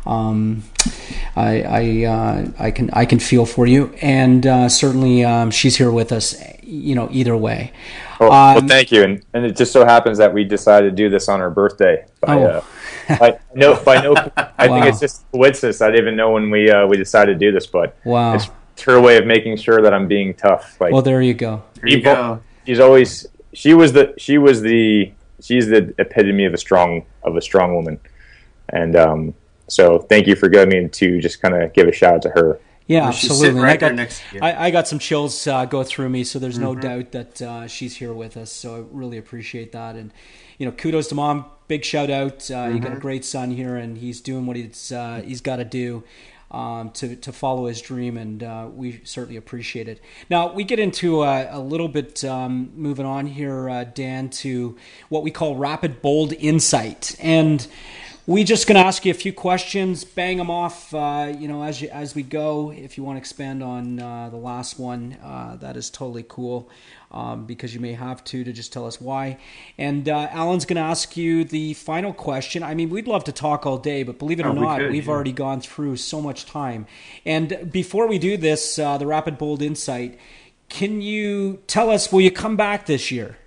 [0.08, 0.64] Um,
[1.36, 5.92] I I, uh, I can I can feel for you, and certainly um, she's here
[5.92, 6.36] with us.
[6.68, 7.72] You know, either way.
[8.20, 9.04] Well, um, well, thank you.
[9.04, 12.06] And, and it just so happens that we decided to do this on her birthday.
[12.20, 12.64] By, oh.
[13.10, 14.14] uh, by no, by no,
[14.58, 14.76] I wow.
[14.76, 15.82] think it's just coincidence.
[15.82, 18.34] I didn't even know when we uh, we decided to do this, but wow.
[18.34, 18.50] it's
[18.82, 20.80] her way of making sure that I'm being tough.
[20.82, 21.64] Like, well, there you go.
[21.76, 22.42] There you go.
[22.66, 25.12] She's always she was the she was the
[25.42, 28.00] she's the epitome of a strong of a strong woman,
[28.70, 29.34] and um,
[29.68, 32.30] so thank you for getting me to just kind of give a shout out to
[32.30, 32.60] her.
[32.88, 33.60] Yeah, absolutely.
[33.60, 36.64] Right I, got, I, I, got some chills uh, go through me, so there's mm-hmm.
[36.64, 38.50] no doubt that uh, she's here with us.
[38.52, 40.12] So I really appreciate that, and
[40.58, 41.46] you know, kudos to mom.
[41.68, 42.50] Big shout out.
[42.50, 42.76] Uh, mm-hmm.
[42.76, 43.02] You got a mm-hmm.
[43.02, 46.04] great son here, and he's doing what he's uh, he's got to do.
[46.50, 50.00] Um, to, to follow his dream, and uh, we certainly appreciate it.
[50.30, 54.78] Now, we get into a, a little bit um, moving on here, uh, Dan, to
[55.10, 57.18] what we call rapid bold insight.
[57.20, 57.68] And
[58.28, 61.64] we just going to ask you a few questions, bang them off, uh, you know,
[61.64, 62.72] as you, as we go.
[62.72, 66.70] If you want to expand on uh, the last one, uh, that is totally cool
[67.10, 69.38] um, because you may have to to just tell us why.
[69.78, 72.64] And uh, Alan's going to ask you the final question.
[72.64, 74.98] I mean, we'd love to talk all day, but believe it or oh, not, we
[74.98, 75.12] have yeah.
[75.12, 76.86] already gone through so much time.
[77.26, 80.20] And before we do this, uh, the rapid bold insight.
[80.68, 82.12] Can you tell us?
[82.12, 83.38] Will you come back this year?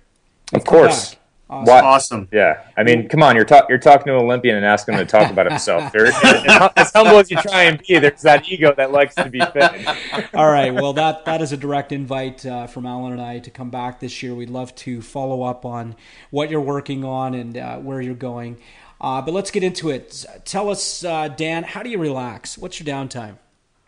[0.55, 1.11] Of course.
[1.11, 1.20] Back?
[1.51, 1.65] Awesome.
[1.65, 1.83] What?
[1.83, 2.29] awesome.
[2.31, 2.63] Yeah.
[2.77, 3.35] I mean, come on.
[3.35, 5.93] You're, ta- you're talking to an Olympian and asking him to talk about himself.
[5.93, 9.85] as humble as you try and be, there's that ego that likes to be fed.
[10.33, 10.73] All right.
[10.73, 13.99] Well, that, that is a direct invite uh, from Alan and I to come back
[13.99, 14.33] this year.
[14.33, 15.97] We'd love to follow up on
[16.29, 18.57] what you're working on and uh, where you're going.
[19.01, 20.25] Uh, but let's get into it.
[20.45, 22.57] Tell us, uh, Dan, how do you relax?
[22.57, 23.39] What's your downtime?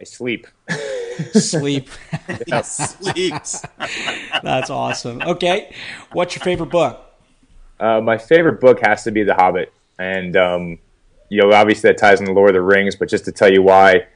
[0.01, 0.47] I sleep.
[1.31, 1.89] Sleep.
[2.63, 3.63] sleeps.
[4.43, 5.21] That's awesome.
[5.21, 5.73] Okay.
[6.11, 7.12] What's your favorite book?
[7.79, 10.79] Uh, my favorite book has to be The Hobbit, and um,
[11.29, 12.95] you know, obviously that ties in the Lord of the Rings.
[12.95, 14.07] But just to tell you why,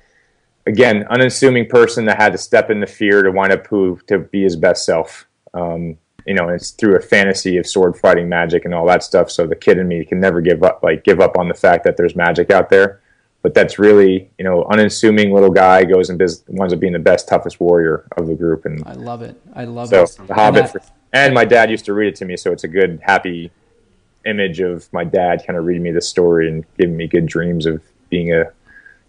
[0.66, 4.20] again, unassuming person that had to step in the fear to wind up who to
[4.20, 5.28] be his best self.
[5.54, 5.98] Um,
[6.28, 9.32] you know, it's through a fantasy of sword fighting magic and all that stuff.
[9.32, 11.86] So the kid in me can never give up, like give up on the fact
[11.86, 13.02] that there's magic out there.
[13.44, 17.00] But that's really, you know, unassuming little guy goes and biz- winds up being the
[17.00, 18.66] best, toughest warrior of the group.
[18.66, 19.42] And I love it.
[19.54, 20.18] I love so it.
[20.28, 20.82] The Hobbit, for,
[21.26, 23.52] and my dad used to read it to me, so it's a good, happy
[24.26, 27.66] image of my dad kind of reading me the story and giving me good dreams
[27.66, 28.52] of being a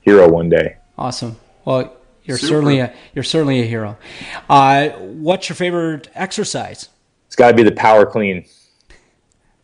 [0.00, 0.76] hero one day.
[0.96, 1.36] Awesome.
[1.64, 1.94] Well,
[2.24, 2.48] you're Super.
[2.48, 3.96] certainly a you're certainly a hero.
[4.48, 6.88] Uh, what's your favorite exercise?
[7.26, 8.44] It's got to be the power clean.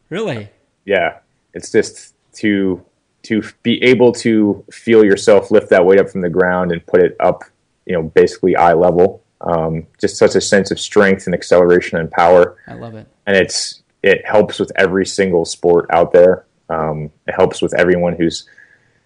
[0.09, 0.49] Really?
[0.85, 1.19] Yeah,
[1.53, 2.85] it's just to
[3.25, 7.03] to be able to feel yourself lift that weight up from the ground and put
[7.03, 7.43] it up,
[7.87, 9.24] you know, basically eye level.
[9.45, 12.57] Um, just such a sense of strength and acceleration and power.
[12.67, 13.07] I love it.
[13.27, 16.47] And it's it helps with every single sport out there.
[16.69, 18.49] Um, it helps with everyone who's.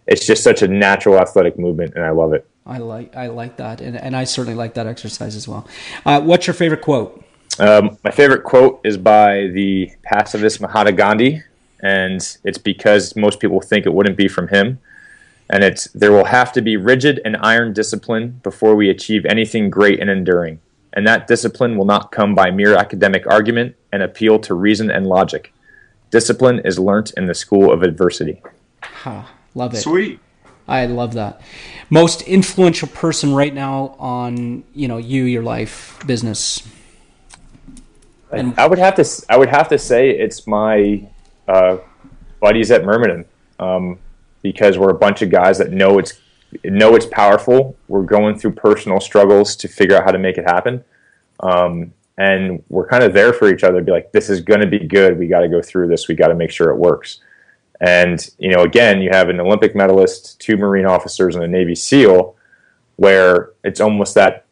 [0.07, 2.49] It's just such a natural athletic movement, and I love it.
[2.65, 5.67] I like I like that, and, and I certainly like that exercise as well.
[6.05, 7.25] Uh, what's your favorite quote?
[7.59, 11.43] Um, my favorite quote is by the pacifist Mahatma Gandhi,
[11.81, 14.79] and it's because most people think it wouldn't be from him.
[15.51, 19.71] And it's there will have to be rigid and iron discipline before we achieve anything
[19.71, 20.61] great and enduring.
[20.93, 25.07] And that discipline will not come by mere academic argument and appeal to reason and
[25.07, 25.53] logic.
[26.11, 28.43] Discipline is learnt in the school of adversity.
[28.83, 29.25] Huh,
[29.55, 29.79] love it.
[29.79, 30.21] Sweet.
[30.67, 31.41] I love that.
[31.89, 36.67] Most influential person right now on you know you, your life, business.
[38.31, 41.07] And I would have to I would have to say it's my
[41.47, 41.79] uh,
[42.41, 43.25] buddies at Myrmidon
[43.59, 43.99] um,
[44.43, 46.21] because we're a bunch of guys that know it's
[46.65, 47.77] know it's powerful.
[47.89, 50.85] We're going through personal struggles to figure out how to make it happen,
[51.41, 53.83] um, and we're kind of there for each other.
[53.83, 55.19] Be like, this is going to be good.
[55.19, 56.09] We got to go through this.
[56.09, 57.21] We got to make sure it works.
[57.81, 61.75] And you know, again, you have an Olympic medalist, two Marine officers, and a Navy
[61.75, 62.35] SEAL,
[62.97, 64.47] where it's almost that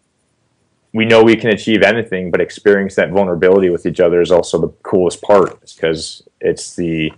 [0.96, 4.58] we know we can achieve anything, but experience that vulnerability with each other is also
[4.58, 7.12] the coolest part because it's the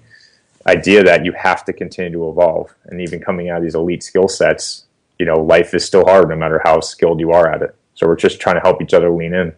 [0.68, 2.74] idea that you have to continue to evolve.
[2.84, 4.86] And even coming out of these elite skill sets,
[5.18, 7.74] you know, life is still hard no matter how skilled you are at it.
[7.94, 9.52] So we're just trying to help each other lean in.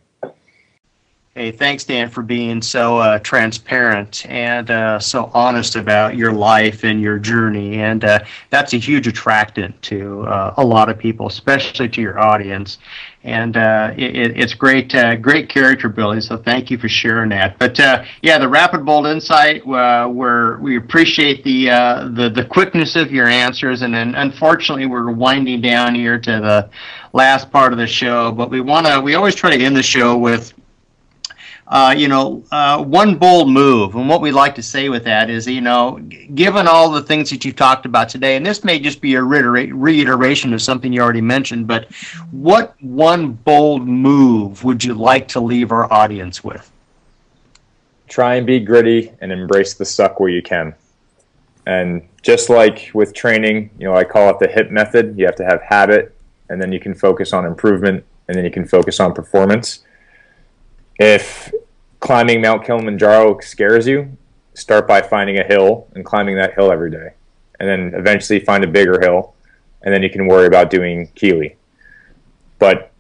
[1.41, 6.85] Hey, thanks, Dan, for being so uh, transparent and uh, so honest about your life
[6.85, 7.81] and your journey.
[7.81, 8.19] And uh,
[8.51, 12.77] that's a huge attractant to uh, a lot of people, especially to your audience.
[13.25, 16.21] And uh, it, it's great, uh, great character building.
[16.21, 17.59] So thank you for sharing that.
[17.59, 19.67] But yeah, the rapid, bold insight.
[19.67, 21.69] where we appreciate the,
[22.13, 23.81] the the quickness of your answers.
[23.81, 26.69] And then, unfortunately, we're winding down here to the
[27.15, 28.31] last part of the show.
[28.31, 29.01] But we want to.
[29.01, 30.53] We always try to end the show with
[31.71, 33.95] uh, you know, uh, one bold move.
[33.95, 36.01] And what we like to say with that is, you know,
[36.35, 39.23] given all the things that you've talked about today, and this may just be a
[39.23, 41.93] reiteration of something you already mentioned, but
[42.33, 46.69] what one bold move would you like to leave our audience with?
[48.09, 50.75] Try and be gritty and embrace the suck where you can.
[51.67, 55.17] And just like with training, you know, I call it the HIP method.
[55.17, 56.17] You have to have habit,
[56.49, 59.85] and then you can focus on improvement, and then you can focus on performance
[61.01, 61.51] if
[61.99, 64.17] climbing Mount Kilimanjaro scares you,
[64.53, 67.15] start by finding a hill and climbing that hill every day.
[67.59, 69.35] And then eventually find a bigger hill,
[69.83, 71.57] and then you can worry about doing Kili.
[72.59, 72.93] But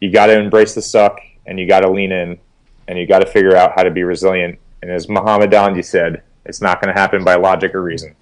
[0.00, 2.38] you got to embrace the suck, and you got to lean in,
[2.86, 4.58] and you got to figure out how to be resilient.
[4.80, 8.14] And as Muhammad Gandhi said, it's not going to happen by logic or reason.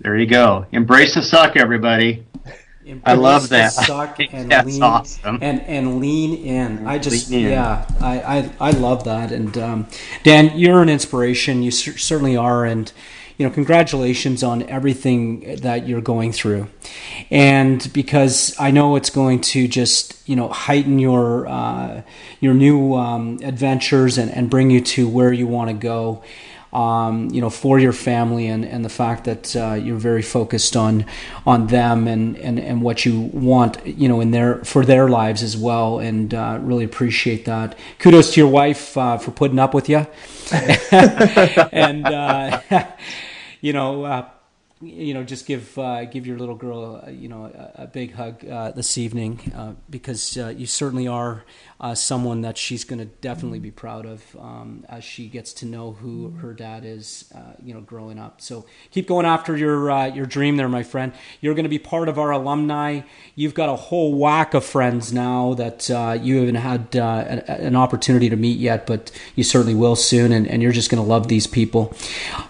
[0.00, 0.66] There you go.
[0.72, 2.24] Embrace the suck, everybody.
[3.04, 3.72] I love that.
[3.72, 5.38] Suck and That's lean, awesome.
[5.42, 6.86] And and lean in.
[6.86, 9.32] I just yeah, I, I I love that.
[9.32, 9.86] And um,
[10.22, 11.62] Dan, you're an inspiration.
[11.62, 12.64] You c- certainly are.
[12.64, 12.92] And
[13.38, 16.68] you know, congratulations on everything that you're going through.
[17.30, 22.02] And because I know it's going to just you know heighten your uh,
[22.40, 26.22] your new um, adventures and and bring you to where you want to go
[26.72, 30.76] um, you know, for your family and, and the fact that uh, you're very focused
[30.76, 31.06] on
[31.46, 35.42] on them and, and, and what you want, you know, in their for their lives
[35.42, 37.78] as well, and uh, really appreciate that.
[37.98, 40.06] Kudos to your wife uh, for putting up with you,
[40.92, 42.60] and uh,
[43.60, 44.28] you know uh,
[44.82, 48.40] you know, just give uh, give your little girl, you know, a, a big hug
[48.74, 51.44] this evening uh, because you certainly are
[51.80, 55.66] uh, someone that she's going to definitely be proud of um, as she gets to
[55.66, 58.40] know who her dad is, you know, growing up.
[58.40, 61.12] So keep going after your your dream, there, my friend.
[61.40, 63.02] You're going to be part of our alumni.
[63.34, 65.88] You've got a whole whack of friends now that
[66.22, 70.46] you haven't had an, an, opportunity to meet yet, but you certainly will soon, and,
[70.46, 71.94] and you're just going to love these people.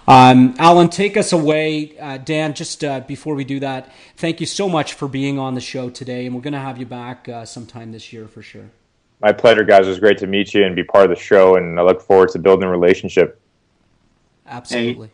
[0.07, 1.97] Um, Alan, take us away
[2.27, 5.61] Dan, just uh, before we do that, thank you so much for being on the
[5.61, 8.69] show today, and we're going to have you back uh, sometime this year for sure.
[9.19, 9.87] My pleasure, guys.
[9.87, 12.01] It was great to meet you and be part of the show, and I look
[12.01, 13.39] forward to building a relationship.
[14.45, 15.07] Absolutely.
[15.07, 15.13] Hey,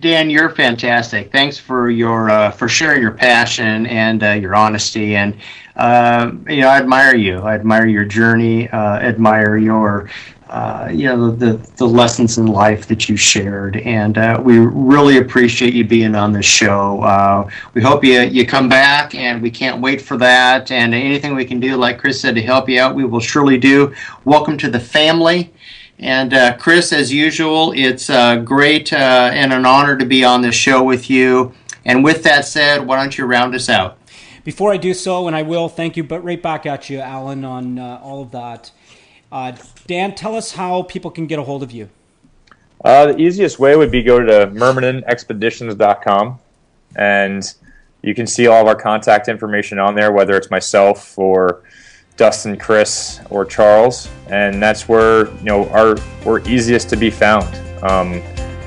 [0.00, 1.30] Dan, you're fantastic.
[1.30, 5.16] Thanks for your uh, for sharing your passion and uh, your honesty.
[5.16, 5.36] And
[5.76, 7.40] uh, you know, I admire you.
[7.40, 8.68] I admire your journey.
[8.70, 10.08] Uh, admire your
[10.48, 15.18] uh, you know the the lessons in life that you shared, and uh, we really
[15.18, 17.46] appreciate you being on the show.
[17.74, 20.70] We hope you you come back, and we can't wait for that.
[20.70, 23.58] And anything we can do, like Chris said, to help you out, we will surely
[23.58, 23.94] do.
[24.24, 25.52] Welcome to the family.
[26.02, 30.50] And uh, Chris, as usual, it's uh, great and an honor to be on the
[30.50, 31.54] show with you.
[31.84, 33.98] And with that said, why don't you round us out?
[34.42, 37.44] Before I do so, and I will, thank you, but right back at you, Alan,
[37.44, 38.72] on all of that.
[39.30, 39.52] Uh,
[39.86, 41.88] Dan, tell us how people can get a hold of you.
[42.84, 46.38] Uh, the easiest way would be go to myrmidonexpeditions.com
[46.96, 47.54] and
[48.02, 51.62] you can see all of our contact information on there, whether it's myself or
[52.16, 57.54] Dustin, Chris, or Charles, and that's where you know our we're easiest to be found.
[57.84, 58.22] Um,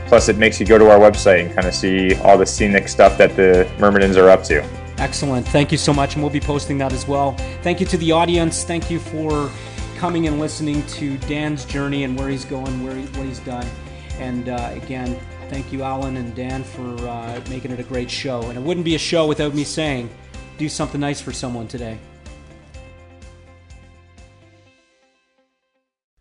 [0.07, 2.87] plus, it makes you go to our website and kind of see all the scenic
[2.87, 4.63] stuff that the Myrmidons are up to.
[4.97, 5.47] Excellent.
[5.47, 7.33] Thank you so much, and we'll be posting that as well.
[7.61, 8.63] Thank you to the audience.
[8.63, 9.51] Thank you for
[9.97, 13.65] coming and listening to Dan's journey and where he's going, where he, what he's done.
[14.19, 15.19] And uh, again,
[15.49, 18.41] thank you, Alan and Dan, for uh, making it a great show.
[18.43, 20.09] And it wouldn't be a show without me saying,
[20.57, 21.99] do something nice for someone today.